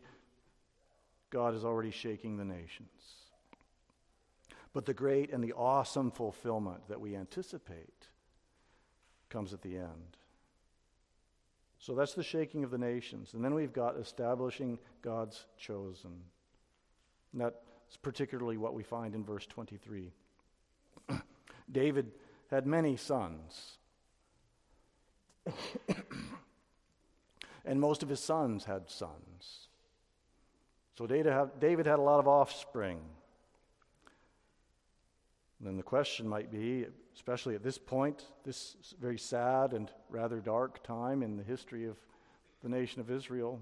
God 1.30 1.54
is 1.54 1.64
already 1.64 1.92
shaking 1.92 2.38
the 2.38 2.46
nations 2.46 3.19
but 4.74 4.86
the 4.86 4.94
great 4.94 5.32
and 5.32 5.44
the 5.44 5.54
awesome 5.54 6.12
fulfillment 6.12 6.88
that 6.88 7.02
we 7.02 7.16
anticipate 7.16 8.08
comes 9.30 9.54
at 9.54 9.62
the 9.62 9.78
end. 9.78 10.18
So 11.80 11.96
that's 11.96 12.14
the 12.14 12.24
shaking 12.24 12.64
of 12.64 12.72
the 12.72 12.78
nations. 12.78 13.34
And 13.34 13.44
then 13.44 13.54
we've 13.54 13.74
got 13.74 13.98
establishing 13.98 14.78
God's 15.02 15.46
chosen. 15.58 16.12
And 17.32 17.42
that 17.42 17.62
It's 17.88 17.98
particularly 17.98 18.58
what 18.58 18.74
we 18.74 18.84
find 18.84 19.16
in 19.16 19.24
verse 19.24 19.46
23. 19.48 20.12
David 21.72 22.12
had 22.52 22.68
many 22.68 22.98
sons. 22.98 23.78
and 27.66 27.80
most 27.80 28.04
of 28.04 28.10
his 28.10 28.20
sons 28.20 28.66
had 28.66 28.90
sons. 28.90 29.68
So 30.98 31.08
David 31.08 31.86
had 31.86 32.00
a 32.00 32.02
lot 32.02 32.20
of 32.20 32.28
offspring. 32.28 33.00
And 35.60 35.68
then 35.68 35.78
the 35.78 35.84
question 35.84 36.28
might 36.28 36.52
be, 36.52 36.86
especially 37.14 37.54
at 37.54 37.64
this 37.64 37.78
point, 37.78 38.24
this 38.46 38.78
very 39.00 39.18
sad 39.18 39.74
and 39.74 39.92
rather 40.10 40.40
dark 40.40 40.82
time 40.84 41.22
in 41.22 41.36
the 41.36 41.44
history 41.44 41.86
of 41.86 41.98
the 42.64 42.70
nation 42.70 43.02
of 43.02 43.12
Israel, 43.12 43.62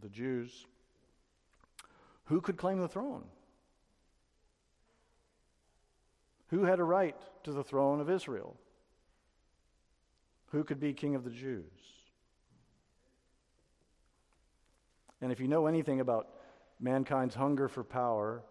the 0.00 0.08
Jews, 0.08 0.66
who 2.26 2.40
could 2.40 2.56
claim 2.56 2.78
the 2.78 2.88
throne? 2.88 3.24
Who 6.48 6.64
had 6.64 6.78
a 6.78 6.84
right 6.84 7.16
to 7.44 7.52
the 7.52 7.64
throne 7.64 8.00
of 8.00 8.10
Israel? 8.10 8.56
Who 10.48 10.64
could 10.64 10.78
be 10.78 10.92
king 10.92 11.14
of 11.14 11.24
the 11.24 11.30
Jews? 11.30 11.64
And 15.22 15.32
if 15.32 15.40
you 15.40 15.48
know 15.48 15.66
anything 15.66 16.00
about 16.00 16.28
mankind's 16.78 17.34
hunger 17.34 17.68
for 17.68 17.82
power, 17.82 18.42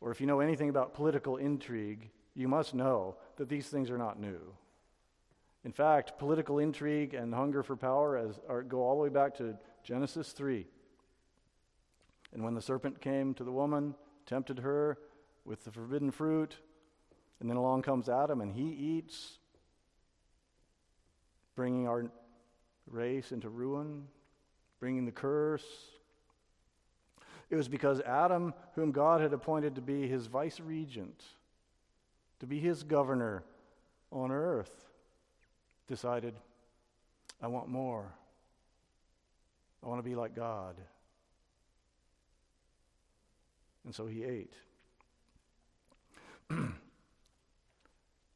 or 0.00 0.10
if 0.10 0.20
you 0.20 0.26
know 0.26 0.40
anything 0.40 0.68
about 0.68 0.94
political 0.94 1.36
intrigue, 1.36 2.10
you 2.34 2.48
must 2.48 2.74
know 2.74 3.16
that 3.36 3.48
these 3.48 3.68
things 3.68 3.90
are 3.90 3.98
not 3.98 4.20
new. 4.20 4.38
In 5.64 5.72
fact, 5.72 6.18
political 6.18 6.60
intrigue 6.60 7.14
and 7.14 7.34
hunger 7.34 7.62
for 7.62 7.76
power 7.76 8.16
as, 8.16 8.38
are, 8.48 8.62
go 8.62 8.80
all 8.82 8.96
the 8.96 9.02
way 9.02 9.08
back 9.08 9.36
to 9.38 9.56
Genesis 9.82 10.32
3. 10.32 10.66
And 12.32 12.44
when 12.44 12.54
the 12.54 12.62
serpent 12.62 13.00
came 13.00 13.34
to 13.34 13.44
the 13.44 13.52
woman, 13.52 13.94
tempted 14.26 14.60
her 14.60 14.98
with 15.44 15.64
the 15.64 15.72
forbidden 15.72 16.10
fruit, 16.10 16.56
and 17.40 17.48
then 17.48 17.56
along 17.56 17.82
comes 17.82 18.08
Adam 18.08 18.40
and 18.40 18.52
he 18.52 18.68
eats, 18.68 19.38
bringing 21.54 21.88
our 21.88 22.10
race 22.86 23.32
into 23.32 23.48
ruin, 23.48 24.06
bringing 24.78 25.04
the 25.04 25.12
curse. 25.12 25.66
It 27.50 27.56
was 27.56 27.68
because 27.68 28.00
Adam, 28.00 28.52
whom 28.74 28.92
God 28.92 29.20
had 29.20 29.32
appointed 29.32 29.74
to 29.76 29.80
be 29.80 30.06
his 30.06 30.26
vice 30.26 30.60
regent, 30.60 31.24
to 32.40 32.46
be 32.46 32.58
his 32.60 32.82
governor 32.82 33.42
on 34.12 34.30
earth, 34.30 34.84
decided, 35.86 36.34
I 37.42 37.46
want 37.46 37.68
more. 37.68 38.12
I 39.82 39.88
want 39.88 39.98
to 39.98 40.08
be 40.08 40.14
like 40.14 40.34
God. 40.34 40.76
And 43.84 43.94
so 43.94 44.06
he 44.06 44.24
ate. 44.24 44.52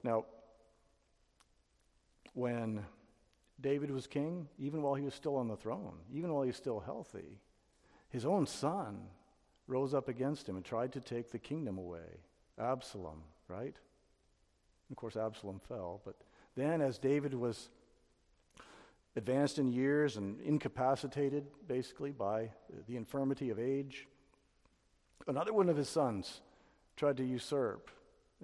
now, 0.03 0.25
when 2.33 2.83
David 3.61 3.91
was 3.91 4.07
king, 4.07 4.49
even 4.59 4.81
while 4.83 4.95
he 4.95 5.05
was 5.05 5.15
still 5.15 5.37
on 5.37 5.49
the 5.49 5.57
throne, 5.57 5.99
even 6.13 6.33
while 6.33 6.43
he 6.43 6.49
was 6.49 6.57
still 6.57 6.81
healthy, 6.81 7.39
his 8.13 8.27
own 8.27 8.47
son 8.47 9.01
rose 9.67 9.95
up 9.95 10.09
against 10.09 10.47
him 10.47 10.57
and 10.57 10.65
tried 10.65 10.93
to 10.93 11.01
take 11.01 11.31
the 11.31 11.39
kingdom 11.39 11.79
away. 11.79 12.21
Absalom, 12.59 13.23
right? 13.49 13.75
Of 14.91 14.97
course, 14.97 15.17
Absalom 15.17 15.61
fell. 15.67 16.03
But 16.05 16.17
then, 16.55 16.83
as 16.83 16.99
David 16.99 17.33
was 17.33 17.71
advanced 19.17 19.59
in 19.59 19.67
years 19.67 20.19
and 20.19 20.39
incapacitated, 20.43 21.47
basically, 21.67 22.13
by 22.13 22.51
the 22.87 22.97
infirmity 22.97 23.49
of 23.49 23.59
age, 23.59 24.07
another 25.27 25.55
one 25.55 25.71
of 25.71 25.79
his 25.79 25.89
sons 25.89 26.43
tried 26.97 27.17
to 27.17 27.25
usurp 27.25 27.91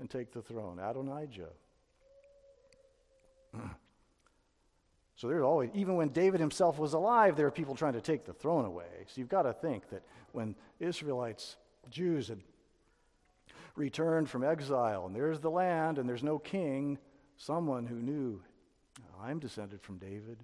and 0.00 0.08
take 0.08 0.32
the 0.32 0.40
throne, 0.40 0.78
Adonijah. 0.78 1.50
So 5.18 5.26
there's 5.26 5.42
always, 5.42 5.70
even 5.74 5.96
when 5.96 6.10
David 6.10 6.38
himself 6.38 6.78
was 6.78 6.92
alive, 6.92 7.34
there 7.34 7.48
are 7.48 7.50
people 7.50 7.74
trying 7.74 7.94
to 7.94 8.00
take 8.00 8.24
the 8.24 8.32
throne 8.32 8.64
away. 8.64 9.04
So 9.08 9.20
you've 9.20 9.28
got 9.28 9.42
to 9.42 9.52
think 9.52 9.90
that 9.90 10.04
when 10.30 10.54
Israelites, 10.78 11.56
Jews, 11.90 12.28
had 12.28 12.38
returned 13.74 14.30
from 14.30 14.44
exile, 14.44 15.06
and 15.06 15.16
there's 15.16 15.40
the 15.40 15.50
land, 15.50 15.98
and 15.98 16.08
there's 16.08 16.22
no 16.22 16.38
king, 16.38 16.98
someone 17.36 17.84
who 17.84 17.96
knew, 17.96 18.40
I'm 19.20 19.40
descended 19.40 19.82
from 19.82 19.98
David. 19.98 20.38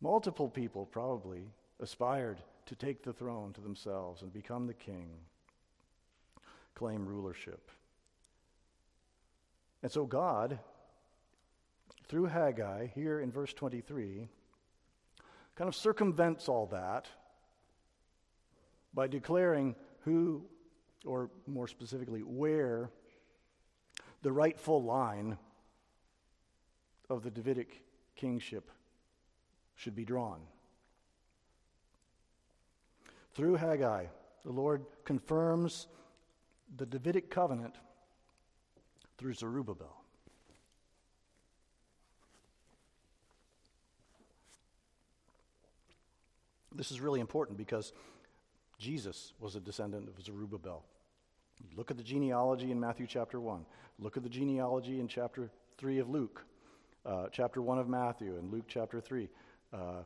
Multiple 0.00 0.48
people 0.48 0.86
probably 0.86 1.42
aspired 1.80 2.38
to 2.64 2.74
take 2.74 3.02
the 3.02 3.12
throne 3.12 3.52
to 3.52 3.60
themselves 3.60 4.22
and 4.22 4.32
become 4.32 4.66
the 4.66 4.72
king, 4.72 5.10
claim 6.74 7.06
rulership. 7.06 7.70
And 9.82 9.92
so 9.92 10.06
God 10.06 10.58
through 12.08 12.26
Haggai, 12.26 12.88
here 12.94 13.20
in 13.20 13.32
verse 13.32 13.52
23, 13.52 14.28
kind 15.56 15.68
of 15.68 15.74
circumvents 15.74 16.48
all 16.48 16.66
that 16.66 17.08
by 18.92 19.06
declaring 19.06 19.74
who, 20.00 20.44
or 21.04 21.30
more 21.46 21.66
specifically, 21.66 22.20
where 22.20 22.90
the 24.22 24.32
rightful 24.32 24.82
line 24.82 25.38
of 27.10 27.22
the 27.22 27.30
Davidic 27.30 27.82
kingship 28.16 28.70
should 29.74 29.94
be 29.94 30.04
drawn. 30.04 30.40
Through 33.34 33.56
Haggai, 33.56 34.06
the 34.44 34.52
Lord 34.52 34.84
confirms 35.04 35.88
the 36.76 36.86
Davidic 36.86 37.30
covenant 37.30 37.74
through 39.18 39.34
Zerubbabel. 39.34 40.03
This 46.74 46.90
is 46.90 47.00
really 47.00 47.20
important 47.20 47.56
because 47.56 47.92
Jesus 48.78 49.32
was 49.38 49.54
a 49.54 49.60
descendant 49.60 50.08
of 50.08 50.22
Zerubbabel. 50.22 50.84
Look 51.76 51.90
at 51.90 51.96
the 51.96 52.02
genealogy 52.02 52.72
in 52.72 52.80
Matthew 52.80 53.06
chapter 53.06 53.40
1. 53.40 53.64
Look 53.98 54.16
at 54.16 54.24
the 54.24 54.28
genealogy 54.28 54.98
in 55.00 55.06
chapter 55.06 55.50
3 55.78 55.98
of 56.00 56.10
Luke, 56.10 56.44
uh, 57.06 57.26
chapter 57.30 57.62
1 57.62 57.78
of 57.78 57.88
Matthew, 57.88 58.36
and 58.36 58.52
Luke 58.52 58.64
chapter 58.66 59.00
3. 59.00 59.28
Uh, 59.72 60.02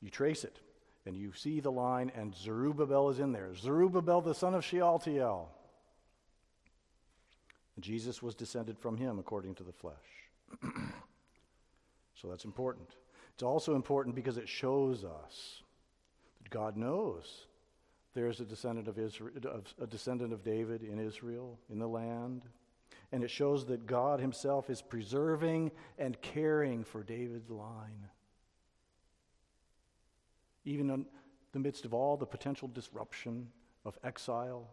you 0.00 0.10
trace 0.10 0.42
it, 0.42 0.58
and 1.06 1.16
you 1.16 1.32
see 1.32 1.60
the 1.60 1.70
line, 1.70 2.10
and 2.16 2.34
Zerubbabel 2.34 3.10
is 3.10 3.20
in 3.20 3.32
there. 3.32 3.54
Zerubbabel, 3.54 4.20
the 4.20 4.34
son 4.34 4.54
of 4.54 4.64
Shealtiel. 4.64 5.48
Jesus 7.80 8.22
was 8.22 8.34
descended 8.34 8.78
from 8.78 8.96
him 8.96 9.18
according 9.18 9.54
to 9.56 9.62
the 9.62 9.72
flesh. 9.72 9.94
so 12.14 12.28
that's 12.28 12.44
important. 12.44 12.88
It's 13.34 13.42
also 13.42 13.74
important 13.76 14.14
because 14.14 14.36
it 14.36 14.48
shows 14.48 15.04
us 15.04 15.61
God 16.52 16.76
knows 16.76 17.46
there's 18.14 18.40
a 18.40 18.44
descendant 18.44 18.86
of, 18.86 18.98
Israel, 18.98 19.32
a 19.80 19.86
descendant 19.86 20.32
of 20.32 20.44
David 20.44 20.82
in 20.82 21.00
Israel, 21.00 21.58
in 21.70 21.78
the 21.78 21.88
land. 21.88 22.42
And 23.10 23.24
it 23.24 23.30
shows 23.30 23.66
that 23.66 23.86
God 23.86 24.20
Himself 24.20 24.70
is 24.70 24.80
preserving 24.80 25.72
and 25.98 26.20
caring 26.20 26.84
for 26.84 27.02
David's 27.02 27.50
line. 27.50 28.08
Even 30.64 30.90
in 30.90 31.06
the 31.52 31.58
midst 31.58 31.84
of 31.84 31.94
all 31.94 32.16
the 32.16 32.26
potential 32.26 32.68
disruption 32.68 33.48
of 33.84 33.98
exile. 34.04 34.68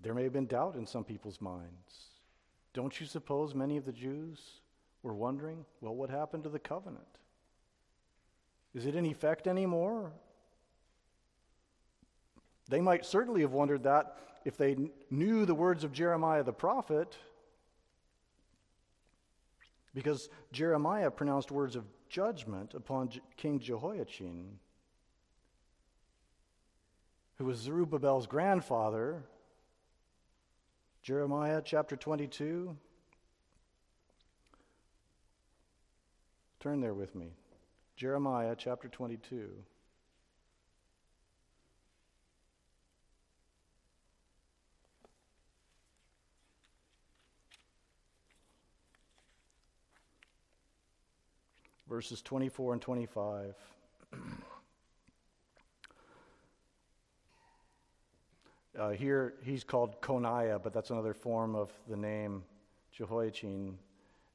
There 0.00 0.14
may 0.14 0.22
have 0.22 0.32
been 0.32 0.46
doubt 0.46 0.76
in 0.76 0.86
some 0.86 1.04
people's 1.04 1.40
minds. 1.40 2.08
Don't 2.72 3.00
you 3.00 3.06
suppose 3.06 3.54
many 3.54 3.76
of 3.76 3.84
the 3.84 3.92
Jews 3.92 4.60
we're 5.08 5.14
wondering, 5.14 5.64
well, 5.80 5.94
what 5.94 6.10
happened 6.10 6.42
to 6.42 6.50
the 6.50 6.58
covenant? 6.58 7.06
Is 8.74 8.84
it 8.84 8.94
in 8.94 9.06
effect 9.06 9.46
anymore? 9.46 10.12
They 12.68 12.82
might 12.82 13.06
certainly 13.06 13.40
have 13.40 13.52
wondered 13.52 13.84
that 13.84 14.18
if 14.44 14.58
they 14.58 14.76
knew 15.10 15.46
the 15.46 15.54
words 15.54 15.82
of 15.82 15.92
Jeremiah 15.92 16.42
the 16.42 16.52
prophet, 16.52 17.16
because 19.94 20.28
Jeremiah 20.52 21.10
pronounced 21.10 21.50
words 21.50 21.74
of 21.74 21.86
judgment 22.10 22.74
upon 22.74 23.10
King 23.38 23.60
Jehoiachin, 23.60 24.58
who 27.36 27.46
was 27.46 27.56
Zerubbabel's 27.56 28.26
grandfather. 28.26 29.22
Jeremiah 31.02 31.62
chapter 31.64 31.96
22, 31.96 32.76
Turn 36.60 36.80
there 36.80 36.94
with 36.94 37.14
me. 37.14 37.28
Jeremiah 37.94 38.56
chapter 38.58 38.88
22. 38.88 39.50
Verses 51.88 52.20
24 52.22 52.72
and 52.74 52.82
25. 52.82 53.54
Uh, 58.78 58.90
here 58.90 59.34
he's 59.42 59.64
called 59.64 60.00
Coniah, 60.00 60.62
but 60.62 60.72
that's 60.72 60.90
another 60.90 61.12
form 61.12 61.56
of 61.56 61.72
the 61.88 61.96
name 61.96 62.44
Jehoiachin. 62.92 63.76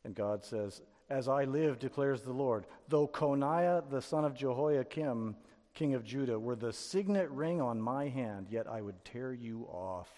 And 0.03 0.13
God 0.13 0.43
says, 0.43 0.81
As 1.13 1.27
I 1.27 1.43
live, 1.43 1.77
declares 1.77 2.23
the 2.23 2.33
Lord, 2.33 2.65
though 2.87 3.07
Coniah 3.07 3.83
the 3.87 4.01
son 4.01 4.25
of 4.25 4.33
Jehoiakim, 4.33 5.35
king 5.75 5.93
of 5.93 6.03
Judah, 6.03 6.39
were 6.39 6.55
the 6.55 6.73
signet 6.73 7.29
ring 7.29 7.61
on 7.61 7.79
my 7.79 8.09
hand, 8.09 8.47
yet 8.49 8.65
I 8.67 8.81
would 8.81 9.05
tear 9.05 9.31
you 9.31 9.67
off 9.71 10.09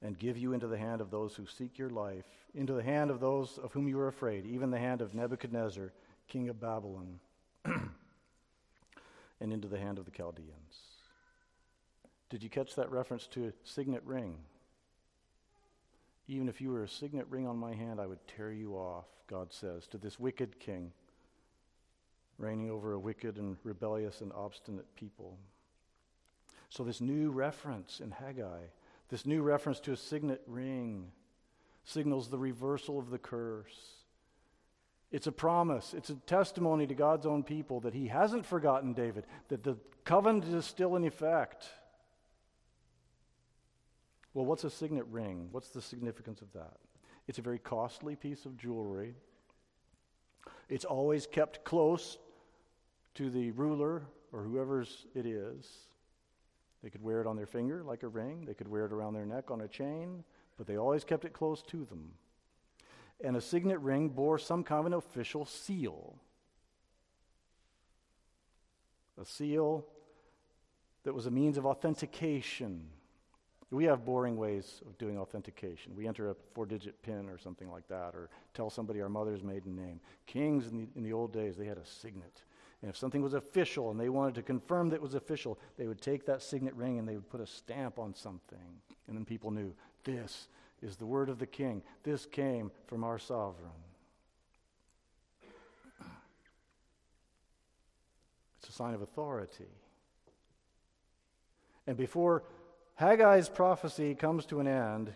and 0.00 0.16
give 0.16 0.38
you 0.38 0.52
into 0.52 0.68
the 0.68 0.78
hand 0.78 1.00
of 1.00 1.10
those 1.10 1.34
who 1.34 1.44
seek 1.44 1.76
your 1.76 1.90
life, 1.90 2.24
into 2.54 2.72
the 2.72 2.84
hand 2.84 3.10
of 3.10 3.18
those 3.18 3.58
of 3.58 3.72
whom 3.72 3.88
you 3.88 3.98
are 3.98 4.06
afraid, 4.06 4.46
even 4.46 4.70
the 4.70 4.78
hand 4.78 5.00
of 5.00 5.12
Nebuchadnezzar, 5.12 5.92
king 6.28 6.48
of 6.48 6.60
Babylon, 6.60 7.18
and 7.64 9.52
into 9.52 9.66
the 9.66 9.80
hand 9.80 9.98
of 9.98 10.04
the 10.04 10.12
Chaldeans. 10.12 10.78
Did 12.30 12.44
you 12.44 12.48
catch 12.48 12.76
that 12.76 12.92
reference 12.92 13.26
to 13.32 13.48
a 13.48 13.52
signet 13.64 14.04
ring? 14.04 14.36
Even 16.26 16.48
if 16.48 16.60
you 16.60 16.70
were 16.70 16.84
a 16.84 16.88
signet 16.88 17.26
ring 17.28 17.46
on 17.46 17.56
my 17.56 17.74
hand, 17.74 18.00
I 18.00 18.06
would 18.06 18.26
tear 18.26 18.50
you 18.50 18.74
off, 18.74 19.06
God 19.26 19.52
says, 19.52 19.86
to 19.88 19.98
this 19.98 20.18
wicked 20.18 20.58
king, 20.58 20.92
reigning 22.38 22.70
over 22.70 22.94
a 22.94 22.98
wicked 22.98 23.36
and 23.36 23.56
rebellious 23.62 24.20
and 24.20 24.32
obstinate 24.32 24.96
people. 24.96 25.38
So, 26.70 26.82
this 26.82 27.00
new 27.00 27.30
reference 27.30 28.00
in 28.00 28.10
Haggai, 28.10 28.62
this 29.08 29.26
new 29.26 29.42
reference 29.42 29.80
to 29.80 29.92
a 29.92 29.96
signet 29.96 30.42
ring, 30.46 31.12
signals 31.84 32.28
the 32.28 32.38
reversal 32.38 32.98
of 32.98 33.10
the 33.10 33.18
curse. 33.18 33.92
It's 35.12 35.26
a 35.26 35.32
promise, 35.32 35.94
it's 35.94 36.10
a 36.10 36.16
testimony 36.16 36.86
to 36.86 36.94
God's 36.94 37.26
own 37.26 37.44
people 37.44 37.80
that 37.80 37.94
He 37.94 38.08
hasn't 38.08 38.46
forgotten 38.46 38.94
David, 38.94 39.26
that 39.48 39.62
the 39.62 39.76
covenant 40.04 40.52
is 40.52 40.64
still 40.64 40.96
in 40.96 41.04
effect. 41.04 41.68
Well, 44.34 44.44
what's 44.44 44.64
a 44.64 44.70
signet 44.70 45.06
ring? 45.10 45.48
What's 45.52 45.70
the 45.70 45.80
significance 45.80 46.42
of 46.42 46.52
that? 46.52 46.76
It's 47.28 47.38
a 47.38 47.42
very 47.42 47.58
costly 47.58 48.16
piece 48.16 48.44
of 48.44 48.58
jewelry. 48.58 49.14
It's 50.68 50.84
always 50.84 51.26
kept 51.26 51.64
close 51.64 52.18
to 53.14 53.30
the 53.30 53.52
ruler 53.52 54.02
or 54.32 54.42
whoever's 54.42 55.06
it 55.14 55.24
is. 55.24 55.70
They 56.82 56.90
could 56.90 57.02
wear 57.02 57.20
it 57.20 57.26
on 57.26 57.36
their 57.36 57.46
finger 57.46 57.82
like 57.82 58.02
a 58.02 58.08
ring, 58.08 58.44
they 58.44 58.54
could 58.54 58.68
wear 58.68 58.84
it 58.84 58.92
around 58.92 59.14
their 59.14 59.24
neck 59.24 59.50
on 59.50 59.62
a 59.62 59.68
chain, 59.68 60.24
but 60.58 60.66
they 60.66 60.76
always 60.76 61.04
kept 61.04 61.24
it 61.24 61.32
close 61.32 61.62
to 61.62 61.84
them. 61.84 62.10
And 63.22 63.36
a 63.36 63.40
signet 63.40 63.78
ring 63.78 64.08
bore 64.08 64.38
some 64.38 64.64
kind 64.64 64.80
of 64.80 64.86
an 64.86 64.94
official 64.94 65.46
seal. 65.46 66.16
A 69.20 69.24
seal 69.24 69.86
that 71.04 71.14
was 71.14 71.26
a 71.26 71.30
means 71.30 71.56
of 71.56 71.64
authentication 71.64 72.88
we 73.74 73.84
have 73.84 74.04
boring 74.04 74.36
ways 74.36 74.80
of 74.86 74.96
doing 74.98 75.18
authentication. 75.18 75.94
We 75.96 76.06
enter 76.06 76.30
a 76.30 76.34
four 76.52 76.66
digit 76.66 77.02
PIN 77.02 77.28
or 77.28 77.38
something 77.38 77.70
like 77.70 77.88
that, 77.88 78.14
or 78.14 78.30
tell 78.54 78.70
somebody 78.70 79.00
our 79.00 79.08
mother's 79.08 79.42
maiden 79.42 79.74
name. 79.74 80.00
Kings 80.26 80.68
in 80.68 80.76
the, 80.78 80.86
in 80.96 81.02
the 81.02 81.12
old 81.12 81.32
days, 81.32 81.56
they 81.56 81.66
had 81.66 81.78
a 81.78 81.84
signet. 81.84 82.42
And 82.82 82.90
if 82.90 82.96
something 82.96 83.22
was 83.22 83.34
official 83.34 83.90
and 83.90 83.98
they 83.98 84.10
wanted 84.10 84.34
to 84.36 84.42
confirm 84.42 84.90
that 84.90 84.96
it 84.96 85.02
was 85.02 85.14
official, 85.14 85.58
they 85.76 85.86
would 85.86 86.00
take 86.00 86.26
that 86.26 86.42
signet 86.42 86.74
ring 86.74 86.98
and 86.98 87.08
they 87.08 87.14
would 87.14 87.28
put 87.30 87.40
a 87.40 87.46
stamp 87.46 87.98
on 87.98 88.14
something. 88.14 88.58
And 89.08 89.16
then 89.16 89.24
people 89.24 89.50
knew 89.50 89.74
this 90.04 90.48
is 90.82 90.96
the 90.96 91.06
word 91.06 91.28
of 91.28 91.38
the 91.38 91.46
king. 91.46 91.82
This 92.02 92.26
came 92.26 92.70
from 92.86 93.02
our 93.02 93.18
sovereign. 93.18 93.70
It's 98.58 98.68
a 98.68 98.72
sign 98.72 98.94
of 98.94 99.02
authority. 99.02 99.64
And 101.86 101.96
before 101.96 102.44
Haggai's 103.00 103.48
prophecy 103.48 104.14
comes 104.14 104.46
to 104.46 104.60
an 104.60 104.68
end. 104.68 105.12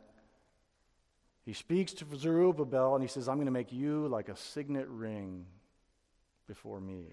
He 1.44 1.52
speaks 1.52 1.92
to 1.94 2.06
Zerubbabel 2.16 2.94
and 2.94 3.02
he 3.02 3.08
says, 3.08 3.28
I'm 3.28 3.36
going 3.36 3.46
to 3.46 3.52
make 3.52 3.72
you 3.72 4.08
like 4.08 4.28
a 4.28 4.36
signet 4.36 4.88
ring 4.88 5.46
before 6.46 6.80
me. 6.80 7.06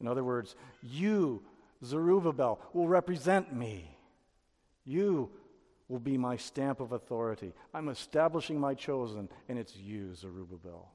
In 0.00 0.08
other 0.08 0.24
words, 0.24 0.56
you, 0.82 1.42
Zerubbabel, 1.84 2.60
will 2.72 2.88
represent 2.88 3.54
me. 3.54 3.96
You 4.84 5.30
will 5.88 6.00
be 6.00 6.16
my 6.16 6.36
stamp 6.36 6.80
of 6.80 6.92
authority. 6.92 7.52
I'm 7.72 7.88
establishing 7.88 8.58
my 8.58 8.74
chosen, 8.74 9.28
and 9.48 9.58
it's 9.58 9.76
you, 9.76 10.14
Zerubbabel. 10.14 10.90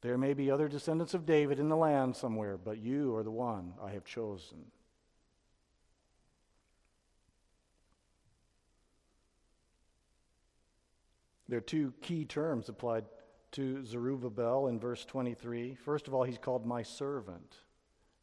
There 0.00 0.16
may 0.16 0.32
be 0.32 0.50
other 0.50 0.68
descendants 0.68 1.12
of 1.12 1.26
David 1.26 1.58
in 1.58 1.68
the 1.68 1.76
land 1.76 2.14
somewhere, 2.14 2.56
but 2.56 2.78
you 2.78 3.16
are 3.16 3.22
the 3.22 3.30
one 3.30 3.74
I 3.82 3.90
have 3.90 4.04
chosen. 4.04 4.64
There 11.54 11.58
are 11.58 11.62
two 11.62 11.94
key 12.02 12.24
terms 12.24 12.68
applied 12.68 13.04
to 13.52 13.84
Zerubbabel 13.84 14.66
in 14.66 14.80
verse 14.80 15.04
23. 15.04 15.76
First 15.76 16.08
of 16.08 16.12
all, 16.12 16.24
he's 16.24 16.36
called 16.36 16.66
my 16.66 16.82
servant. 16.82 17.58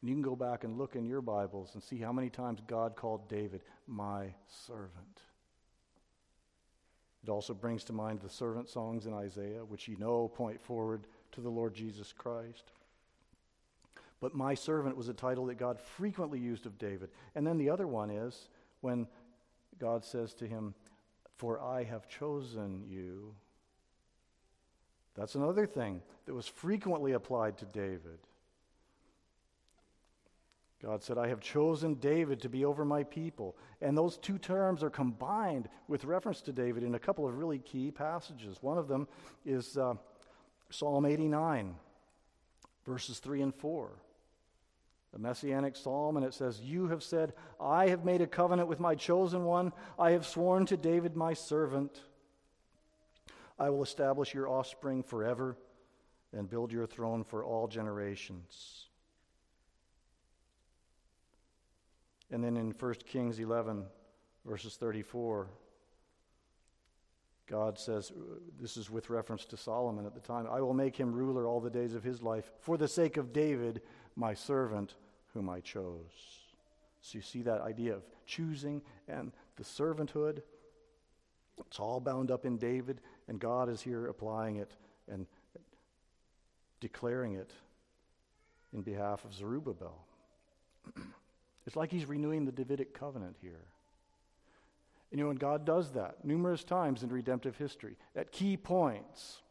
And 0.02 0.10
you 0.10 0.13
can 0.13 0.22
go 0.22 0.36
back 0.36 0.65
and 0.65 0.78
look 0.78 0.98
in 0.98 1.06
your 1.06 1.22
Bibles 1.22 1.70
and 1.74 1.82
see 1.82 1.96
how 1.96 2.12
many 2.12 2.30
times 2.30 2.60
God 2.67 2.98
called 2.98 3.30
David 3.30 3.62
my 3.88 4.34
servant. 4.67 5.22
It 7.24 7.30
also 7.30 7.54
brings 7.54 7.86
to 7.86 7.94
mind 7.94 8.20
the 8.20 8.28
servant 8.28 8.67
songs 8.67 9.06
in 9.06 9.13
Isaiah, 9.13 9.63
which 9.63 9.88
you 9.88 9.96
know 9.96 10.28
point 10.28 10.60
forward 10.60 11.08
to 11.32 11.39
the 11.39 11.48
Lord 11.48 11.74
Jesus 11.74 12.12
Christ. 12.12 12.70
But 14.20 14.36
my 14.36 14.56
servant 14.56 14.98
was 14.98 15.08
a 15.08 15.13
title 15.13 15.46
that 15.46 15.58
God 15.58 15.80
frequently 15.80 16.39
used 16.39 16.65
of 16.65 16.78
David. 16.78 17.12
And 17.34 17.48
then 17.48 17.58
the 17.58 17.70
other 17.70 17.88
one 17.88 18.10
is 18.10 18.50
when 18.82 19.08
God 19.80 20.04
says 20.04 20.34
to 20.34 20.46
him, 20.46 20.76
for 21.41 21.60
I 21.60 21.84
have 21.86 22.08
chosen 22.08 22.84
you. 22.88 23.34
That's 25.15 25.34
another 25.34 25.65
thing 25.65 26.04
that 26.27 26.36
was 26.36 26.45
frequently 26.45 27.13
applied 27.13 27.58
to 27.58 27.65
David. 27.65 28.19
God 30.84 31.01
said, 31.01 31.17
I 31.17 31.30
have 31.30 31.39
chosen 31.39 31.95
David 31.95 32.41
to 32.41 32.49
be 32.49 32.63
over 32.63 32.86
my 32.86 33.01
people. 33.01 33.56
And 33.82 33.97
those 33.97 34.17
two 34.17 34.38
terms 34.38 34.84
are 34.84 34.91
combined 34.91 35.67
with 35.88 36.06
reference 36.06 36.41
to 36.41 36.51
David 36.51 36.84
in 36.84 36.93
a 36.93 36.99
couple 36.99 37.27
of 37.27 37.36
really 37.36 37.58
key 37.58 37.89
passages. 37.89 38.60
One 38.62 38.77
of 38.77 38.88
them 38.88 39.08
is 39.43 39.80
uh, 39.80 39.95
Psalm 40.69 41.08
89, 41.08 41.73
verses 42.86 43.17
3 43.17 43.41
and 43.41 43.56
4 43.56 43.89
the 45.12 45.19
messianic 45.19 45.76
psalm, 45.76 46.15
and 46.15 46.26
it 46.26 46.34
says, 46.34 46.62
You 46.62 46.88
have 46.88 47.04
said, 47.04 47.34
I 47.60 47.89
have 47.89 48.06
made 48.06 48.21
a 48.21 48.28
covenant 48.28 48.69
with 48.69 48.80
my 48.80 48.95
chosen 48.95 49.43
one. 49.43 49.74
I 50.00 50.12
have 50.12 50.26
sworn 50.26 50.65
to 50.67 50.78
David, 50.78 51.15
my 51.15 51.34
servant. 51.34 52.02
I 53.60 53.69
will 53.69 53.84
establish 53.84 54.34
your 54.34 54.47
offspring 54.47 55.04
forever 55.04 55.58
and 56.34 56.50
build 56.50 56.71
your 56.71 56.88
throne 56.88 57.24
for 57.24 57.43
all 57.43 57.67
generations. 57.67 58.88
And 62.32 62.41
then 62.41 62.56
in 62.56 62.71
1 62.71 62.93
Kings 63.06 63.39
11, 63.39 63.84
verses 64.45 64.78
34, 64.78 65.50
God 67.51 67.77
says, 67.77 68.11
uh, 68.11 68.35
this 68.61 68.77
is 68.77 68.89
with 68.89 69.09
reference 69.09 69.43
to 69.47 69.57
Solomon 69.57 70.05
at 70.05 70.13
the 70.13 70.21
time, 70.21 70.47
I 70.49 70.61
will 70.61 70.73
make 70.73 70.95
him 70.95 71.11
ruler 71.11 71.45
all 71.45 71.59
the 71.59 71.69
days 71.69 71.93
of 71.93 72.03
his 72.03 72.21
life 72.21 72.49
for 72.61 72.77
the 72.77 72.87
sake 72.87 73.17
of 73.17 73.33
David, 73.33 73.81
my 74.15 74.33
servant, 74.33 74.95
whom 75.33 75.49
I 75.49 75.59
chose. 75.59 76.39
So 77.01 77.17
you 77.17 77.21
see 77.21 77.41
that 77.41 77.59
idea 77.59 77.93
of 77.93 78.03
choosing 78.25 78.81
and 79.09 79.33
the 79.57 79.63
servanthood. 79.63 80.43
It's 81.67 81.79
all 81.79 81.99
bound 81.99 82.31
up 82.31 82.45
in 82.45 82.57
David, 82.57 83.01
and 83.27 83.37
God 83.37 83.67
is 83.67 83.81
here 83.81 84.07
applying 84.07 84.55
it 84.55 84.71
and 85.09 85.27
declaring 86.79 87.33
it 87.33 87.51
in 88.71 88.81
behalf 88.81 89.25
of 89.25 89.33
Zerubbabel. 89.33 90.05
it's 91.67 91.75
like 91.75 91.91
he's 91.91 92.05
renewing 92.05 92.45
the 92.45 92.51
Davidic 92.53 92.93
covenant 92.93 93.35
here. 93.41 93.65
And 95.12 95.19
you 95.19 95.26
know, 95.26 95.32
and 95.32 95.39
God 95.39 95.65
does 95.65 95.91
that 95.91 96.24
numerous 96.24 96.63
times 96.63 97.04
in 97.04 97.10
redemptive 97.10 97.58
history 97.58 97.97
at 98.15 98.32
key 98.32 98.56
points. 98.56 99.41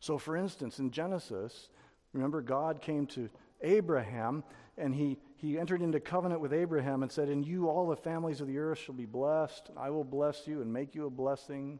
So, 0.00 0.18
for 0.18 0.36
instance, 0.36 0.78
in 0.78 0.90
Genesis, 0.90 1.68
remember 2.12 2.40
God 2.40 2.80
came 2.80 3.06
to 3.08 3.28
Abraham, 3.62 4.44
and 4.76 4.94
he, 4.94 5.18
he 5.36 5.58
entered 5.58 5.82
into 5.82 6.00
covenant 6.00 6.40
with 6.40 6.52
Abraham 6.52 7.02
and 7.02 7.12
said, 7.12 7.28
In 7.28 7.42
you 7.42 7.68
all 7.68 7.86
the 7.86 7.96
families 7.96 8.40
of 8.40 8.46
the 8.46 8.58
earth 8.58 8.78
shall 8.78 8.94
be 8.94 9.06
blessed. 9.06 9.70
I 9.76 9.90
will 9.90 10.04
bless 10.04 10.46
you 10.46 10.62
and 10.62 10.72
make 10.72 10.94
you 10.94 11.06
a 11.06 11.10
blessing. 11.10 11.78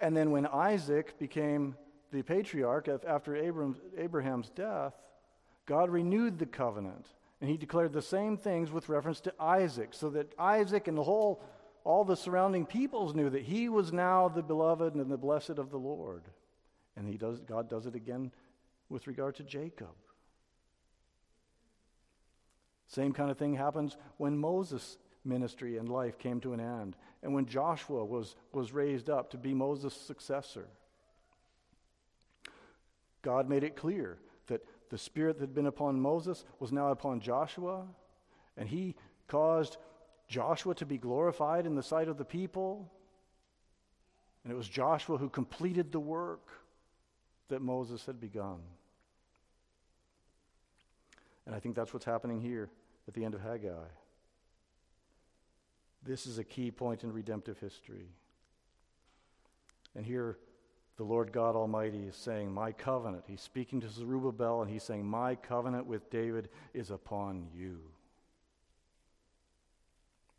And 0.00 0.16
then 0.16 0.30
when 0.30 0.46
Isaac 0.46 1.18
became 1.18 1.76
the 2.12 2.22
patriarch 2.22 2.88
after 3.06 3.36
Abraham's 3.96 4.50
death, 4.50 4.94
God 5.66 5.90
renewed 5.90 6.38
the 6.38 6.46
covenant. 6.46 7.06
And 7.40 7.50
he 7.50 7.56
declared 7.56 7.92
the 7.92 8.02
same 8.02 8.36
things 8.36 8.70
with 8.70 8.88
reference 8.88 9.20
to 9.22 9.34
Isaac, 9.38 9.90
so 9.92 10.10
that 10.10 10.32
Isaac 10.38 10.88
and 10.88 10.96
the 10.96 11.02
whole, 11.02 11.42
all 11.84 12.04
the 12.04 12.16
surrounding 12.16 12.64
peoples 12.64 13.14
knew 13.14 13.28
that 13.30 13.42
he 13.42 13.68
was 13.68 13.92
now 13.92 14.28
the 14.28 14.42
beloved 14.42 14.94
and 14.94 15.10
the 15.10 15.18
blessed 15.18 15.50
of 15.50 15.70
the 15.70 15.78
Lord. 15.78 16.22
And 16.96 17.06
he 17.06 17.18
does, 17.18 17.40
God 17.40 17.68
does 17.68 17.86
it 17.86 17.94
again 17.94 18.32
with 18.88 19.06
regard 19.06 19.34
to 19.36 19.42
Jacob. 19.42 19.94
Same 22.88 23.12
kind 23.12 23.30
of 23.30 23.36
thing 23.36 23.54
happens 23.54 23.96
when 24.16 24.38
Moses' 24.38 24.96
ministry 25.24 25.76
and 25.76 25.88
life 25.88 26.18
came 26.18 26.40
to 26.40 26.52
an 26.52 26.60
end, 26.60 26.96
and 27.22 27.34
when 27.34 27.46
Joshua 27.46 28.04
was, 28.04 28.36
was 28.52 28.72
raised 28.72 29.10
up 29.10 29.30
to 29.30 29.36
be 29.36 29.52
Moses' 29.52 29.94
successor. 29.94 30.68
God 33.22 33.48
made 33.48 33.64
it 33.64 33.76
clear 33.76 34.18
that 34.46 34.64
the 34.90 34.98
spirit 34.98 35.38
that 35.38 35.42
had 35.42 35.54
been 35.54 35.66
upon 35.66 36.00
Moses 36.00 36.44
was 36.60 36.72
now 36.72 36.88
upon 36.88 37.20
Joshua, 37.20 37.86
and 38.56 38.68
he 38.68 38.94
caused 39.28 39.76
Joshua 40.28 40.74
to 40.76 40.86
be 40.86 40.98
glorified 40.98 41.66
in 41.66 41.74
the 41.74 41.82
sight 41.82 42.08
of 42.08 42.18
the 42.18 42.24
people. 42.24 42.90
And 44.44 44.52
it 44.52 44.56
was 44.56 44.68
Joshua 44.68 45.18
who 45.18 45.28
completed 45.28 45.92
the 45.92 46.00
work 46.00 46.48
that 47.48 47.60
Moses 47.60 48.06
had 48.06 48.20
begun. 48.20 48.58
And 51.46 51.54
I 51.54 51.60
think 51.60 51.76
that's 51.76 51.92
what's 51.92 52.04
happening 52.04 52.40
here 52.40 52.70
at 53.06 53.14
the 53.14 53.24
end 53.24 53.34
of 53.34 53.40
Haggai. 53.40 53.88
This 56.02 56.26
is 56.26 56.38
a 56.38 56.44
key 56.44 56.70
point 56.70 57.02
in 57.04 57.12
redemptive 57.12 57.58
history. 57.58 58.08
And 59.94 60.04
here, 60.04 60.38
the 60.96 61.04
Lord 61.04 61.30
God 61.32 61.56
Almighty 61.56 62.04
is 62.04 62.16
saying, 62.16 62.52
My 62.52 62.72
covenant. 62.72 63.24
He's 63.26 63.42
speaking 63.42 63.80
to 63.80 63.88
Zerubbabel, 63.88 64.62
and 64.62 64.70
he's 64.70 64.82
saying, 64.82 65.04
My 65.04 65.34
covenant 65.34 65.86
with 65.86 66.10
David 66.10 66.48
is 66.72 66.90
upon 66.90 67.48
you. 67.54 67.80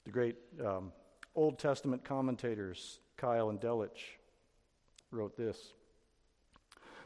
The 0.06 0.12
great 0.12 0.36
um, 0.65 0.91
Old 1.36 1.60
Testament 1.60 2.04
commentators, 2.04 3.00
Keil 3.17 3.50
and 3.50 3.60
Delitzsch, 3.60 4.17
wrote 5.12 5.38
this 5.38 5.74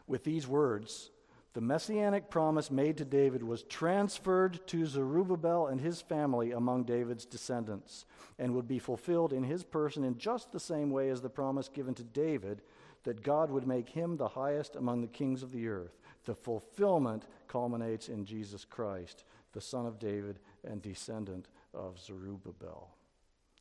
With 0.08 0.24
these 0.24 0.48
words, 0.48 1.12
the 1.54 1.62
messianic 1.62 2.30
promise 2.30 2.72
made 2.72 2.96
to 2.98 3.06
David 3.06 3.44
was 3.44 3.64
transferred 3.64 4.66
to 4.68 4.86
Zerubbabel 4.86 5.68
and 5.68 5.82
his 5.82 6.00
family 6.00 6.54
among 6.54 6.86
David's 6.86 7.26
descendants 7.26 8.06
and 8.40 8.56
would 8.56 8.70
be 8.70 8.80
fulfilled 8.80 9.34
in 9.34 9.44
his 9.44 9.66
person 9.66 10.06
in 10.06 10.18
just 10.18 10.54
the 10.54 10.60
same 10.62 10.92
way 10.92 11.10
as 11.10 11.22
the 11.22 11.30
promise 11.30 11.68
given 11.68 11.94
to 11.96 12.04
David 12.04 12.62
that 13.04 13.24
God 13.24 13.50
would 13.52 13.68
make 13.68 13.90
him 13.90 14.18
the 14.18 14.28
highest 14.28 14.76
among 14.76 15.02
the 15.02 15.08
kings 15.08 15.44
of 15.44 15.52
the 15.52 15.68
earth. 15.68 16.00
The 16.26 16.36
fulfillment 16.36 17.26
culminates 17.48 18.10
in 18.10 18.26
Jesus 18.26 18.66
Christ, 18.66 19.24
the 19.54 19.62
son 19.62 19.86
of 19.86 20.00
David 20.00 20.40
and 20.64 20.82
descendant 20.82 21.48
of 21.74 22.00
Zerubbabel. 22.00 22.90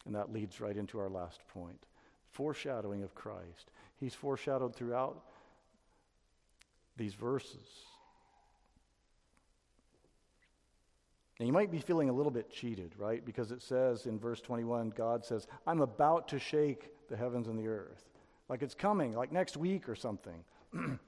And 0.07 0.14
that 0.14 0.33
leads 0.33 0.61
right 0.61 0.76
into 0.76 0.98
our 0.98 1.11
last 1.11 1.40
point 1.48 1.87
foreshadowing 2.33 3.03
of 3.03 3.14
Christ. 3.14 3.72
He's 3.98 4.14
foreshadowed 4.14 4.74
throughout 4.74 5.24
these 6.96 7.14
verses. 7.14 7.66
Now, 11.38 11.46
you 11.46 11.53
might 11.53 11.70
be 11.70 11.79
feeling 11.81 12.11
a 12.11 12.12
little 12.12 12.31
bit 12.31 12.50
cheated, 12.50 12.92
right? 12.98 13.24
Because 13.24 13.50
it 13.50 13.62
says 13.62 14.07
in 14.07 14.18
verse 14.18 14.40
21, 14.42 14.90
God 14.90 15.24
says, 15.24 15.46
I'm 15.66 15.81
about 15.81 16.29
to 16.29 16.38
shake 16.38 16.90
the 17.09 17.16
heavens 17.16 17.48
and 17.48 17.59
the 17.59 17.66
earth. 17.66 18.05
Like 18.50 18.62
it's 18.62 18.74
coming, 18.74 19.14
like 19.14 19.30
next 19.30 19.56
week 19.56 19.88
or 19.88 19.94
something. 19.94 20.44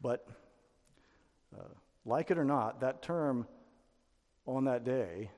but, 0.00 0.26
uh, 1.54 1.62
like 2.06 2.30
it 2.30 2.38
or 2.38 2.46
not, 2.46 2.80
that 2.80 3.02
term 3.02 3.46
on 4.46 4.64
that 4.64 4.84
day, 4.84 5.30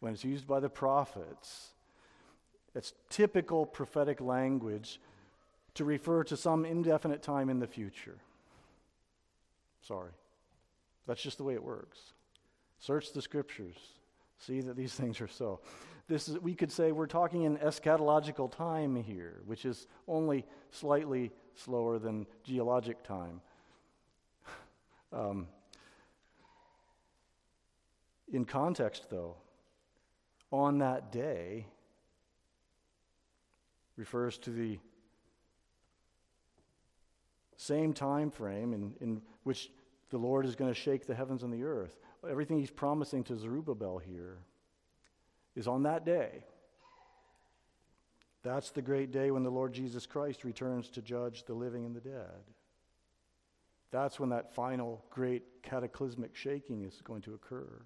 when 0.00 0.12
it's 0.12 0.22
used 0.22 0.46
by 0.46 0.60
the 0.60 0.68
prophets, 0.68 1.70
it's 2.74 2.92
typical 3.08 3.64
prophetic 3.64 4.20
language 4.20 5.00
to 5.72 5.86
refer 5.86 6.22
to 6.24 6.36
some 6.36 6.66
indefinite 6.66 7.22
time 7.22 7.48
in 7.48 7.58
the 7.58 7.66
future. 7.66 8.18
Sorry. 9.80 10.10
That's 11.06 11.22
just 11.22 11.38
the 11.38 11.44
way 11.44 11.54
it 11.54 11.64
works. 11.64 11.98
Search 12.78 13.14
the 13.14 13.22
scriptures. 13.22 13.76
See 14.38 14.60
that 14.60 14.76
these 14.76 14.92
things 15.00 15.22
are 15.22 15.28
so. 15.28 15.60
This 16.06 16.28
is, 16.28 16.38
we 16.38 16.54
could 16.54 16.70
say 16.70 16.92
we're 16.92 17.06
talking 17.06 17.42
in 17.44 17.56
eschatological 17.56 18.52
time 18.52 18.96
here, 18.96 19.40
which 19.46 19.64
is 19.64 19.86
only 20.06 20.44
slightly 20.70 21.32
slower 21.54 21.98
than 21.98 22.26
geologic 22.44 23.02
time. 23.02 23.40
Um, 25.12 25.46
in 28.32 28.44
context, 28.44 29.10
though, 29.10 29.36
on 30.50 30.78
that 30.78 31.12
day 31.12 31.68
refers 33.96 34.38
to 34.38 34.50
the 34.50 34.80
same 37.56 37.92
time 37.92 38.32
frame 38.32 38.72
in, 38.72 38.94
in 39.00 39.22
which 39.44 39.70
the 40.10 40.18
Lord 40.18 40.46
is 40.46 40.56
going 40.56 40.68
to 40.68 40.78
shake 40.78 41.06
the 41.06 41.14
heavens 41.14 41.44
and 41.44 41.52
the 41.52 41.62
earth. 41.62 41.96
Everything 42.28 42.58
he's 42.58 42.72
promising 42.72 43.22
to 43.24 43.36
Zerubbabel 43.36 43.98
here 43.98 44.38
is 45.54 45.68
on 45.68 45.82
that 45.84 46.04
day. 46.04 46.44
That's 48.42 48.70
the 48.70 48.82
great 48.82 49.10
day 49.10 49.30
when 49.30 49.42
the 49.42 49.50
Lord 49.50 49.72
Jesus 49.72 50.06
Christ 50.06 50.44
returns 50.44 50.90
to 50.90 51.02
judge 51.02 51.44
the 51.44 51.54
living 51.54 51.84
and 51.84 51.96
the 51.96 52.00
dead. 52.00 52.44
That's 53.90 54.20
when 54.20 54.30
that 54.30 54.54
final 54.54 55.04
great 55.10 55.62
cataclysmic 55.62 56.34
shaking 56.34 56.84
is 56.84 57.00
going 57.02 57.22
to 57.22 57.34
occur. 57.34 57.82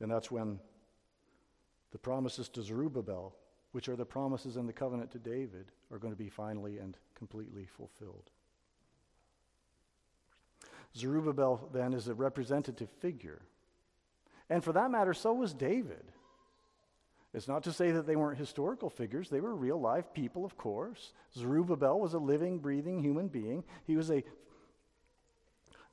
And 0.00 0.10
that's 0.10 0.30
when 0.30 0.58
the 1.92 1.98
promises 1.98 2.48
to 2.50 2.62
Zerubbabel 2.62 3.34
which 3.72 3.88
are 3.88 3.96
the 3.96 4.04
promises 4.04 4.56
in 4.56 4.66
the 4.66 4.72
covenant 4.72 5.10
to 5.12 5.18
David, 5.18 5.70
are 5.92 5.98
going 5.98 6.12
to 6.12 6.18
be 6.18 6.28
finally 6.28 6.78
and 6.78 6.96
completely 7.14 7.66
fulfilled. 7.66 8.30
Zerubbabel, 10.96 11.68
then, 11.72 11.92
is 11.92 12.08
a 12.08 12.14
representative 12.14 12.90
figure. 12.90 13.42
And 14.50 14.62
for 14.62 14.72
that 14.72 14.90
matter, 14.90 15.14
so 15.14 15.32
was 15.32 15.54
David. 15.54 16.04
It's 17.32 17.46
not 17.46 17.62
to 17.64 17.72
say 17.72 17.92
that 17.92 18.06
they 18.06 18.16
weren't 18.16 18.38
historical 18.38 18.90
figures. 18.90 19.30
They 19.30 19.40
were 19.40 19.54
real 19.54 19.80
life 19.80 20.12
people, 20.12 20.44
of 20.44 20.58
course. 20.58 21.12
Zerubbabel 21.38 22.00
was 22.00 22.14
a 22.14 22.18
living, 22.18 22.58
breathing 22.58 23.00
human 23.00 23.28
being. 23.28 23.62
He 23.86 23.96
was 23.96 24.10
a 24.10 24.24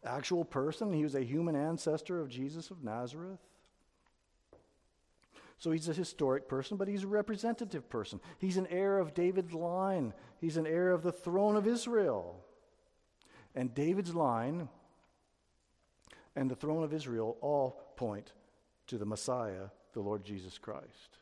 actual 0.04 0.44
person. 0.44 0.92
He 0.92 1.04
was 1.04 1.14
a 1.14 1.24
human 1.24 1.56
ancestor 1.56 2.20
of 2.20 2.30
Jesus 2.30 2.72
of 2.72 2.84
Nazareth. 2.84 3.40
So 5.60 5.72
he's 5.72 5.90
a 5.90 5.94
historic 5.94 6.48
person, 6.48 6.78
but 6.78 6.88
he's 6.88 7.04
a 7.04 7.08
representative 7.08 7.90
person. 7.90 8.20
He's 8.40 8.58
an 8.58 8.68
heir 8.68 8.98
of 9.00 9.14
David's 9.14 9.54
line, 9.54 10.14
he's 10.40 10.58
an 10.58 10.68
heir 10.68 10.92
of 10.92 11.04
the 11.04 11.12
throne 11.12 11.56
of 11.56 11.68
Israel. 11.68 12.44
And 13.56 13.74
David's 13.74 14.14
line 14.14 14.70
and 16.36 16.50
the 16.50 16.56
throne 16.56 16.84
of 16.84 16.94
Israel 16.94 17.38
all 17.42 17.82
point 17.96 18.34
to 18.88 18.98
the 18.98 19.06
Messiah, 19.06 19.68
the 19.94 20.00
Lord 20.00 20.24
Jesus 20.24 20.58
Christ. 20.58 21.20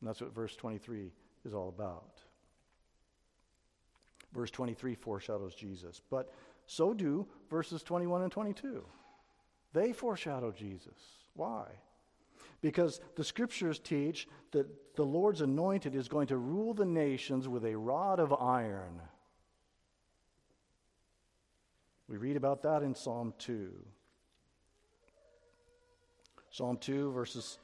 And 0.00 0.08
that's 0.08 0.20
what 0.20 0.34
verse 0.34 0.56
23 0.56 1.12
is 1.44 1.54
all 1.54 1.68
about. 1.68 2.20
Verse 4.32 4.50
23 4.50 4.94
foreshadows 4.94 5.54
Jesus, 5.54 6.00
but 6.10 6.32
so 6.66 6.92
do 6.92 7.26
verses 7.50 7.82
21 7.82 8.22
and 8.22 8.32
22. 8.32 8.84
They 9.72 9.92
foreshadow 9.92 10.50
Jesus. 10.50 10.98
Why? 11.34 11.66
because 12.64 13.02
the 13.14 13.22
scriptures 13.22 13.78
teach 13.78 14.26
that 14.52 14.66
the 14.96 15.04
Lord's 15.04 15.42
anointed 15.42 15.94
is 15.94 16.08
going 16.08 16.28
to 16.28 16.38
rule 16.38 16.72
the 16.72 16.86
nations 16.86 17.46
with 17.46 17.66
a 17.66 17.76
rod 17.76 18.18
of 18.18 18.32
iron. 18.32 19.02
We 22.08 22.16
read 22.16 22.38
about 22.38 22.62
that 22.62 22.82
in 22.82 22.94
Psalm 22.94 23.34
2. 23.38 23.70
Psalm 26.54 26.76
2, 26.76 27.10
verses 27.10 27.58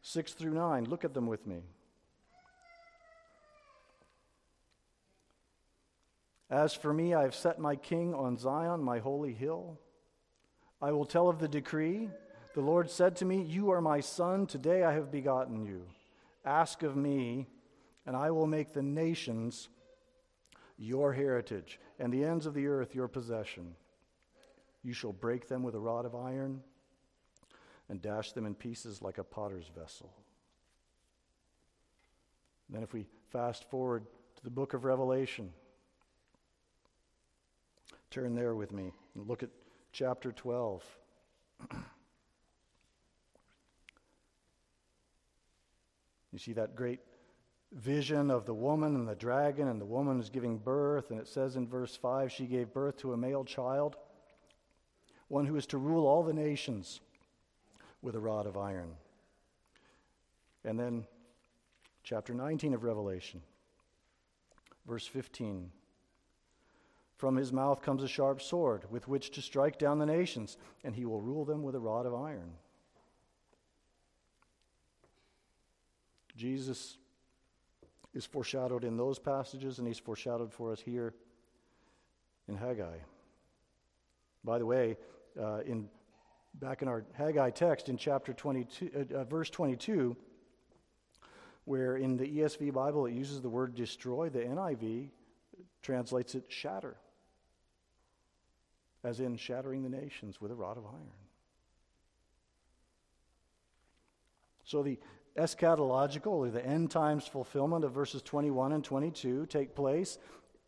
6 0.00 0.32
through 0.32 0.54
9. 0.54 0.86
Look 0.86 1.04
at 1.04 1.12
them 1.12 1.26
with 1.26 1.46
me. 1.46 1.60
As 6.48 6.72
for 6.72 6.94
me, 6.94 7.12
I 7.12 7.24
have 7.24 7.34
set 7.34 7.58
my 7.58 7.76
king 7.76 8.14
on 8.14 8.38
Zion, 8.38 8.82
my 8.82 9.00
holy 9.00 9.34
hill. 9.34 9.78
I 10.80 10.92
will 10.92 11.04
tell 11.04 11.28
of 11.28 11.40
the 11.40 11.46
decree. 11.46 12.08
The 12.54 12.62
Lord 12.62 12.90
said 12.90 13.16
to 13.16 13.26
me, 13.26 13.42
You 13.42 13.70
are 13.70 13.82
my 13.82 14.00
son, 14.00 14.46
today 14.46 14.82
I 14.82 14.94
have 14.94 15.12
begotten 15.12 15.66
you. 15.66 15.82
Ask 16.42 16.82
of 16.82 16.96
me, 16.96 17.46
and 18.06 18.16
I 18.16 18.30
will 18.30 18.46
make 18.46 18.72
the 18.72 18.82
nations 18.82 19.68
your 20.78 21.12
heritage, 21.12 21.78
and 21.98 22.10
the 22.10 22.24
ends 22.24 22.46
of 22.46 22.54
the 22.54 22.66
earth 22.66 22.94
your 22.94 23.08
possession. 23.08 23.74
You 24.82 24.94
shall 24.94 25.12
break 25.12 25.48
them 25.48 25.62
with 25.62 25.74
a 25.74 25.80
rod 25.80 26.06
of 26.06 26.14
iron 26.14 26.62
and 27.88 28.02
dash 28.02 28.32
them 28.32 28.46
in 28.46 28.54
pieces 28.54 29.02
like 29.02 29.18
a 29.18 29.24
potter's 29.24 29.70
vessel. 29.76 30.12
Then, 32.68 32.82
if 32.82 32.92
we 32.92 33.06
fast 33.30 33.68
forward 33.70 34.04
to 34.36 34.44
the 34.44 34.50
book 34.50 34.74
of 34.74 34.84
Revelation, 34.84 35.52
turn 38.10 38.34
there 38.34 38.54
with 38.54 38.72
me 38.72 38.92
and 39.14 39.28
look 39.28 39.42
at 39.42 39.50
chapter 39.92 40.32
12. 40.32 40.84
You 46.32 46.40
see 46.40 46.52
that 46.52 46.76
great 46.76 47.00
vision 47.72 48.30
of 48.30 48.44
the 48.44 48.52
woman 48.52 48.94
and 48.94 49.08
the 49.08 49.14
dragon, 49.14 49.68
and 49.68 49.80
the 49.80 49.86
woman 49.86 50.20
is 50.20 50.28
giving 50.28 50.58
birth. 50.58 51.10
And 51.10 51.18
it 51.18 51.28
says 51.28 51.56
in 51.56 51.66
verse 51.66 51.96
5 51.96 52.30
she 52.30 52.44
gave 52.44 52.74
birth 52.74 52.98
to 52.98 53.14
a 53.14 53.16
male 53.16 53.42
child, 53.42 53.96
one 55.28 55.46
who 55.46 55.56
is 55.56 55.64
to 55.68 55.78
rule 55.78 56.06
all 56.06 56.22
the 56.22 56.34
nations 56.34 57.00
with 58.02 58.14
a 58.14 58.20
rod 58.20 58.46
of 58.46 58.56
iron. 58.56 58.94
And 60.64 60.78
then, 60.78 61.06
chapter 62.02 62.34
19 62.34 62.74
of 62.74 62.84
Revelation, 62.84 63.42
verse 64.86 65.06
15. 65.06 65.70
From 67.16 67.36
his 67.36 67.52
mouth 67.52 67.80
comes 67.80 68.02
a 68.02 68.08
sharp 68.08 68.42
sword 68.42 68.84
with 68.90 69.08
which 69.08 69.30
to 69.32 69.42
strike 69.42 69.78
down 69.78 69.98
the 69.98 70.06
nations, 70.06 70.56
and 70.84 70.94
he 70.94 71.06
will 71.06 71.20
rule 71.20 71.44
them 71.44 71.62
with 71.62 71.74
a 71.74 71.80
rod 71.80 72.04
of 72.04 72.14
iron. 72.14 72.52
Jesus 76.36 76.98
is 78.12 78.26
foreshadowed 78.26 78.84
in 78.84 78.96
those 78.96 79.18
passages, 79.18 79.78
and 79.78 79.88
he's 79.88 79.98
foreshadowed 79.98 80.52
for 80.52 80.72
us 80.72 80.80
here 80.80 81.14
in 82.48 82.56
Haggai. 82.56 82.98
By 84.44 84.58
the 84.58 84.66
way, 84.66 84.96
uh, 85.40 85.60
in 85.60 85.88
back 86.60 86.82
in 86.82 86.88
our 86.88 87.04
Haggai 87.12 87.50
text 87.50 87.88
in 87.88 87.96
chapter 87.96 88.32
22, 88.32 88.90
uh, 88.94 89.18
uh, 89.18 89.24
verse 89.24 89.50
22, 89.50 90.16
where 91.64 91.96
in 91.96 92.16
the 92.16 92.26
ESV 92.26 92.72
Bible 92.72 93.06
it 93.06 93.12
uses 93.12 93.40
the 93.40 93.48
word 93.48 93.74
destroy, 93.74 94.28
the 94.28 94.40
NIV 94.40 95.10
translates 95.82 96.34
it 96.34 96.44
shatter, 96.48 96.96
as 99.04 99.20
in 99.20 99.36
shattering 99.36 99.82
the 99.82 99.88
nations 99.88 100.40
with 100.40 100.50
a 100.50 100.54
rod 100.54 100.78
of 100.78 100.84
iron. 100.86 101.10
So 104.64 104.82
the 104.82 104.98
eschatological 105.36 106.26
or 106.26 106.50
the 106.50 106.64
end 106.64 106.90
times 106.90 107.26
fulfillment 107.26 107.84
of 107.84 107.92
verses 107.92 108.22
21 108.22 108.72
and 108.72 108.82
22 108.82 109.46
take 109.46 109.74
place 109.74 110.18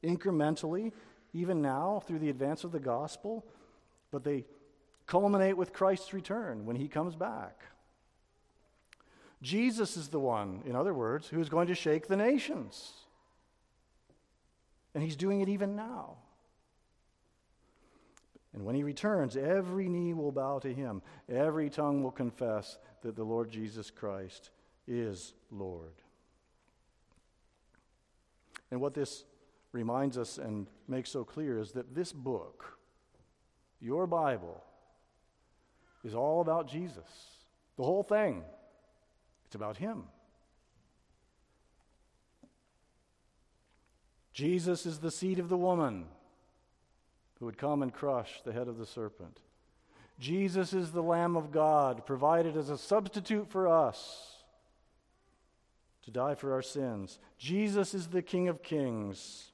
incrementally, 0.05 0.93
even 1.33 1.63
now, 1.63 2.03
through 2.07 2.19
the 2.19 2.31
advance 2.31 2.65
of 2.65 2.73
the 2.73 2.79
gospel, 2.79 3.47
but 4.11 4.23
they 4.23 4.45
culminate 5.09 5.57
with 5.57 5.73
Christ's 5.73 6.13
return 6.13 6.67
when 6.67 6.77
he 6.77 6.87
comes 6.87 7.17
back. 7.17 7.63
Jesus 9.43 9.97
is 9.97 10.09
the 10.09 10.21
one, 10.21 10.63
in 10.67 10.77
other 10.77 10.95
words, 10.95 11.29
who 11.29 11.41
is 11.41 11.49
going 11.49 11.69
to 11.69 11.75
shake 11.75 12.07
the 12.07 12.17
nations. 12.17 12.93
And 14.95 15.03
he's 15.03 15.17
doing 15.17 15.41
it 15.41 15.49
even 15.49 15.75
now. 15.75 16.19
And 18.53 18.65
when 18.65 18.75
he 18.75 18.83
returns, 18.83 19.37
every 19.37 19.89
knee 19.89 20.15
will 20.15 20.33
bow 20.33 20.59
to 20.61 20.73
him, 20.73 21.03
every 21.29 21.71
tongue 21.71 22.03
will 22.03 22.11
confess 22.11 22.79
that 23.03 23.17
the 23.17 23.25
Lord 23.25 23.51
Jesus 23.51 23.91
Christ 23.91 24.51
is 24.87 25.35
Lord. 25.51 25.93
And 28.71 28.81
what 28.81 28.95
this 28.95 29.25
reminds 29.73 30.19
us 30.19 30.39
and 30.39 30.67
makes 30.89 31.11
so 31.11 31.25
clear 31.25 31.59
is 31.59 31.73
that 31.73 31.95
this 31.95 32.13
book, 32.13 32.79
your 33.81 34.07
Bible, 34.07 34.65
is 36.09 36.15
all 36.15 36.41
about 36.41 36.69
Jesus. 36.69 37.05
The 37.77 37.85
whole 37.85 38.03
thing. 38.03 38.43
It's 39.47 39.55
about 39.55 39.77
Him. 39.77 40.05
Jesus 44.33 44.87
is 44.87 44.99
the 44.99 45.11
seed 45.11 45.39
of 45.39 45.51
the 45.51 45.57
woman 45.57 46.07
who 47.39 47.45
would 47.45 47.59
come 47.59 47.83
and 47.83 47.93
crush 47.93 48.41
the 48.45 48.53
head 48.53 48.69
of 48.69 48.79
the 48.79 48.87
serpent. 48.87 49.39
Jesus 50.19 50.73
is 50.73 50.93
the 50.93 51.03
Lamb 51.03 51.37
of 51.37 51.53
God, 51.53 52.07
provided 52.07 52.57
as 52.57 52.71
a 52.71 52.79
substitute 52.79 53.51
for 53.51 53.69
us 53.69 54.37
to 56.05 56.11
die 56.11 56.35
for 56.35 56.55
our 56.55 56.63
sins. 56.63 57.19
Jesus 57.37 57.93
is 57.93 58.09
the 58.09 58.23
King 58.23 58.49
of 58.49 58.63
kings 58.63 59.53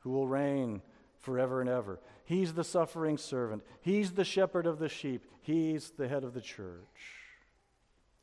who 0.00 0.10
will 0.10 0.26
reign 0.26 0.82
forever 1.20 1.60
and 1.60 1.70
ever. 1.70 2.00
He's 2.32 2.54
the 2.54 2.64
suffering 2.64 3.18
servant, 3.18 3.62
He's 3.82 4.12
the 4.12 4.24
shepherd 4.24 4.66
of 4.66 4.78
the 4.78 4.88
sheep, 4.88 5.26
He's 5.42 5.90
the 5.90 6.08
head 6.08 6.24
of 6.24 6.32
the 6.32 6.40
church. 6.40 7.18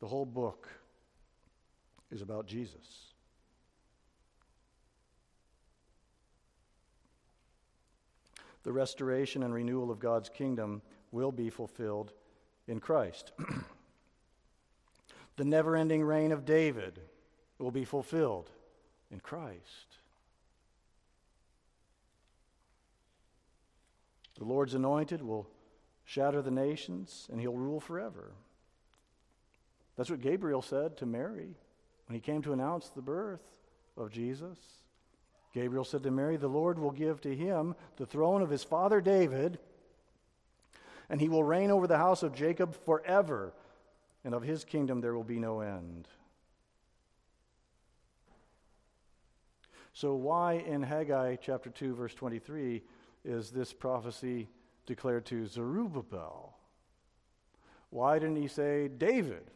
The 0.00 0.08
whole 0.08 0.26
book 0.26 0.66
is 2.10 2.20
about 2.20 2.48
Jesus. 2.48 3.12
The 8.64 8.72
restoration 8.72 9.44
and 9.44 9.54
renewal 9.54 9.92
of 9.92 10.00
God's 10.00 10.28
kingdom 10.28 10.82
will 11.12 11.30
be 11.30 11.48
fulfilled 11.48 12.12
in 12.66 12.80
Christ. 12.80 13.30
the 15.36 15.44
never 15.44 15.76
ending 15.76 16.02
reign 16.02 16.32
of 16.32 16.44
David 16.44 16.98
will 17.58 17.70
be 17.70 17.84
fulfilled 17.84 18.50
in 19.12 19.20
Christ. 19.20 19.99
The 24.40 24.46
Lord's 24.46 24.74
anointed 24.74 25.20
will 25.20 25.46
shatter 26.04 26.40
the 26.40 26.50
nations 26.50 27.28
and 27.30 27.38
he'll 27.38 27.52
rule 27.52 27.78
forever. 27.78 28.32
That's 29.96 30.08
what 30.08 30.22
Gabriel 30.22 30.62
said 30.62 30.96
to 30.96 31.06
Mary 31.06 31.54
when 32.06 32.14
he 32.14 32.20
came 32.20 32.40
to 32.42 32.54
announce 32.54 32.88
the 32.88 33.02
birth 33.02 33.44
of 33.98 34.10
Jesus. 34.10 34.58
Gabriel 35.52 35.84
said 35.84 36.02
to 36.04 36.10
Mary, 36.10 36.38
The 36.38 36.48
Lord 36.48 36.78
will 36.78 36.90
give 36.90 37.20
to 37.20 37.36
him 37.36 37.74
the 37.96 38.06
throne 38.06 38.40
of 38.40 38.48
his 38.48 38.64
father 38.64 39.02
David, 39.02 39.58
and 41.10 41.20
he 41.20 41.28
will 41.28 41.44
reign 41.44 41.70
over 41.70 41.86
the 41.86 41.98
house 41.98 42.22
of 42.22 42.34
Jacob 42.34 42.74
forever, 42.86 43.52
and 44.24 44.32
of 44.32 44.42
his 44.42 44.64
kingdom 44.64 45.02
there 45.02 45.14
will 45.14 45.22
be 45.22 45.38
no 45.38 45.60
end. 45.60 46.08
So, 49.92 50.14
why 50.14 50.54
in 50.54 50.82
Haggai 50.82 51.36
chapter 51.36 51.68
2, 51.68 51.94
verse 51.94 52.14
23, 52.14 52.82
is 53.24 53.50
this 53.50 53.72
prophecy 53.72 54.48
declared 54.86 55.26
to 55.26 55.46
Zerubbabel? 55.46 56.56
Why 57.90 58.18
didn't 58.18 58.36
he 58.36 58.48
say 58.48 58.88
David? 58.88 59.50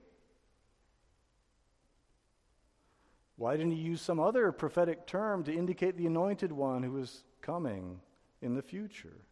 Why 3.37 3.57
didn't 3.57 3.73
he 3.73 3.81
use 3.81 4.01
some 4.01 4.21
other 4.21 4.53
prophetic 4.53 5.07
term 5.07 5.43
to 5.45 5.53
indicate 5.53 5.97
the 5.97 6.07
anointed 6.07 6.53
one 6.53 6.83
who 6.83 6.93
was 6.93 7.25
coming 7.41 8.01
in 8.43 8.55
the 8.55 8.63
future? 8.63 9.25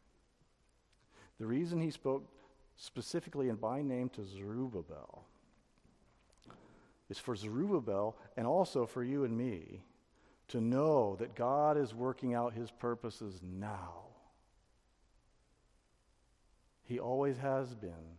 The 1.38 1.46
reason 1.46 1.80
he 1.80 1.90
spoke 1.90 2.28
specifically 2.76 3.48
and 3.48 3.60
by 3.60 3.82
name 3.82 4.08
to 4.10 4.24
Zerubbabel 4.24 5.24
is 7.10 7.18
for 7.18 7.36
Zerubbabel 7.36 8.16
and 8.36 8.46
also 8.46 8.86
for 8.86 9.04
you 9.04 9.24
and 9.24 9.36
me 9.36 9.82
to 10.48 10.60
know 10.60 11.16
that 11.16 11.34
God 11.34 11.76
is 11.76 11.94
working 11.94 12.34
out 12.34 12.54
his 12.54 12.70
purposes 12.70 13.40
now. 13.42 14.11
He 16.84 16.98
always 16.98 17.38
has 17.38 17.74
been. 17.74 18.18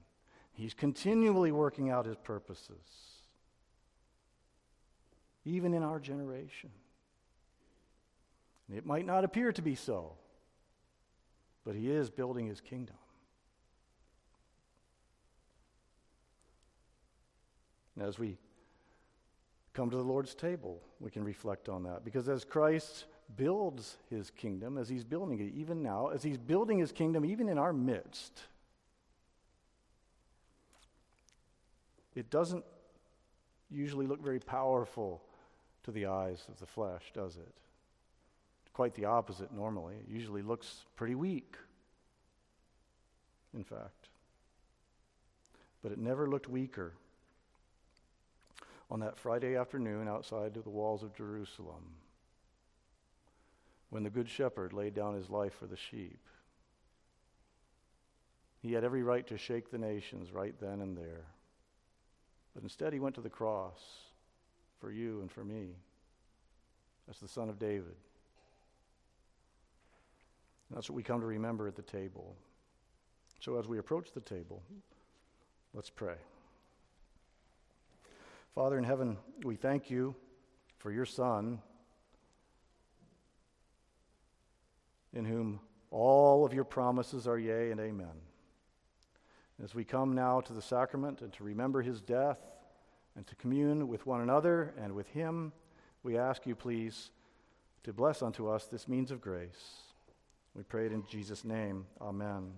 He's 0.53 0.73
continually 0.73 1.51
working 1.51 1.89
out 1.89 2.05
his 2.05 2.17
purposes, 2.17 2.77
even 5.45 5.73
in 5.73 5.83
our 5.83 5.99
generation. 5.99 6.69
It 8.73 8.85
might 8.85 9.05
not 9.05 9.23
appear 9.23 9.51
to 9.51 9.61
be 9.61 9.75
so, 9.75 10.13
but 11.65 11.75
he 11.75 11.91
is 11.91 12.09
building 12.09 12.47
his 12.47 12.61
kingdom. 12.61 12.95
as 18.01 18.17
we 18.17 18.37
come 19.73 19.89
to 19.89 19.97
the 19.97 20.03
Lord's 20.03 20.35
table, 20.35 20.81
we 20.99 21.09
can 21.09 21.23
reflect 21.23 21.69
on 21.69 21.83
that. 21.83 22.03
Because 22.03 22.29
as 22.29 22.43
Christ 22.43 23.05
builds 23.35 23.97
his 24.09 24.29
kingdom, 24.29 24.77
as 24.77 24.89
he's 24.89 25.03
building 25.03 25.39
it 25.39 25.53
even 25.55 25.81
now, 25.81 26.07
as 26.07 26.23
he's 26.23 26.37
building 26.37 26.79
his 26.79 26.91
kingdom 26.91 27.25
even 27.25 27.49
in 27.49 27.57
our 27.57 27.73
midst, 27.73 28.41
it 32.15 32.29
doesn't 32.29 32.63
usually 33.69 34.07
look 34.07 34.21
very 34.21 34.39
powerful 34.39 35.21
to 35.83 35.91
the 35.91 36.05
eyes 36.05 36.45
of 36.47 36.59
the 36.59 36.65
flesh, 36.65 37.11
does 37.13 37.37
it? 37.37 37.53
Quite 38.73 38.95
the 38.95 39.05
opposite 39.05 39.51
normally. 39.51 39.95
It 39.95 40.11
usually 40.11 40.41
looks 40.41 40.85
pretty 40.95 41.15
weak, 41.15 41.55
in 43.53 43.63
fact. 43.63 44.09
But 45.81 45.91
it 45.91 45.99
never 45.99 46.27
looked 46.27 46.47
weaker 46.47 46.93
on 48.89 48.99
that 49.01 49.17
Friday 49.17 49.55
afternoon 49.55 50.07
outside 50.07 50.55
of 50.57 50.63
the 50.63 50.69
walls 50.69 51.03
of 51.03 51.15
Jerusalem 51.15 51.83
when 53.89 54.03
the 54.03 54.09
Good 54.09 54.29
Shepherd 54.29 54.73
laid 54.73 54.95
down 54.95 55.13
his 55.13 55.29
life 55.29 55.53
for 55.53 55.67
the 55.67 55.77
sheep. 55.77 56.19
He 58.61 58.73
had 58.73 58.83
every 58.83 59.03
right 59.03 59.27
to 59.27 59.37
shake 59.37 59.69
the 59.69 59.77
nations 59.77 60.31
right 60.31 60.55
then 60.59 60.81
and 60.81 60.97
there. 60.97 61.25
But 62.53 62.63
instead, 62.63 62.93
he 62.93 62.99
went 62.99 63.15
to 63.15 63.21
the 63.21 63.29
cross 63.29 63.79
for 64.79 64.91
you 64.91 65.21
and 65.21 65.31
for 65.31 65.43
me 65.43 65.69
as 67.09 67.17
the 67.19 67.27
Son 67.27 67.49
of 67.49 67.59
David. 67.59 67.95
And 70.69 70.77
that's 70.77 70.89
what 70.89 70.95
we 70.95 71.03
come 71.03 71.19
to 71.21 71.25
remember 71.25 71.67
at 71.67 71.75
the 71.75 71.81
table. 71.81 72.35
So, 73.39 73.57
as 73.59 73.67
we 73.67 73.77
approach 73.77 74.11
the 74.11 74.21
table, 74.21 74.61
let's 75.73 75.89
pray. 75.89 76.15
Father 78.55 78.77
in 78.77 78.83
heaven, 78.83 79.17
we 79.43 79.55
thank 79.55 79.89
you 79.89 80.15
for 80.77 80.91
your 80.91 81.05
Son, 81.05 81.59
in 85.13 85.25
whom 85.25 85.59
all 85.91 86.45
of 86.45 86.53
your 86.53 86.63
promises 86.63 87.27
are 87.27 87.37
yea 87.37 87.71
and 87.71 87.79
amen. 87.79 88.32
As 89.61 89.75
we 89.75 89.83
come 89.83 90.15
now 90.15 90.41
to 90.41 90.53
the 90.53 90.61
sacrament 90.61 91.21
and 91.21 91.31
to 91.33 91.43
remember 91.43 91.81
his 91.81 92.01
death 92.01 92.39
and 93.15 93.27
to 93.27 93.35
commune 93.35 93.87
with 93.87 94.05
one 94.05 94.21
another 94.21 94.73
and 94.79 94.93
with 94.93 95.07
him, 95.07 95.51
we 96.01 96.17
ask 96.17 96.45
you, 96.45 96.55
please, 96.55 97.11
to 97.83 97.93
bless 97.93 98.21
unto 98.21 98.47
us 98.47 98.65
this 98.65 98.87
means 98.87 99.11
of 99.11 99.21
grace. 99.21 99.81
We 100.55 100.63
pray 100.63 100.85
it 100.85 100.91
in 100.91 101.03
Jesus' 101.07 101.43
name. 101.43 101.85
Amen. 102.01 102.53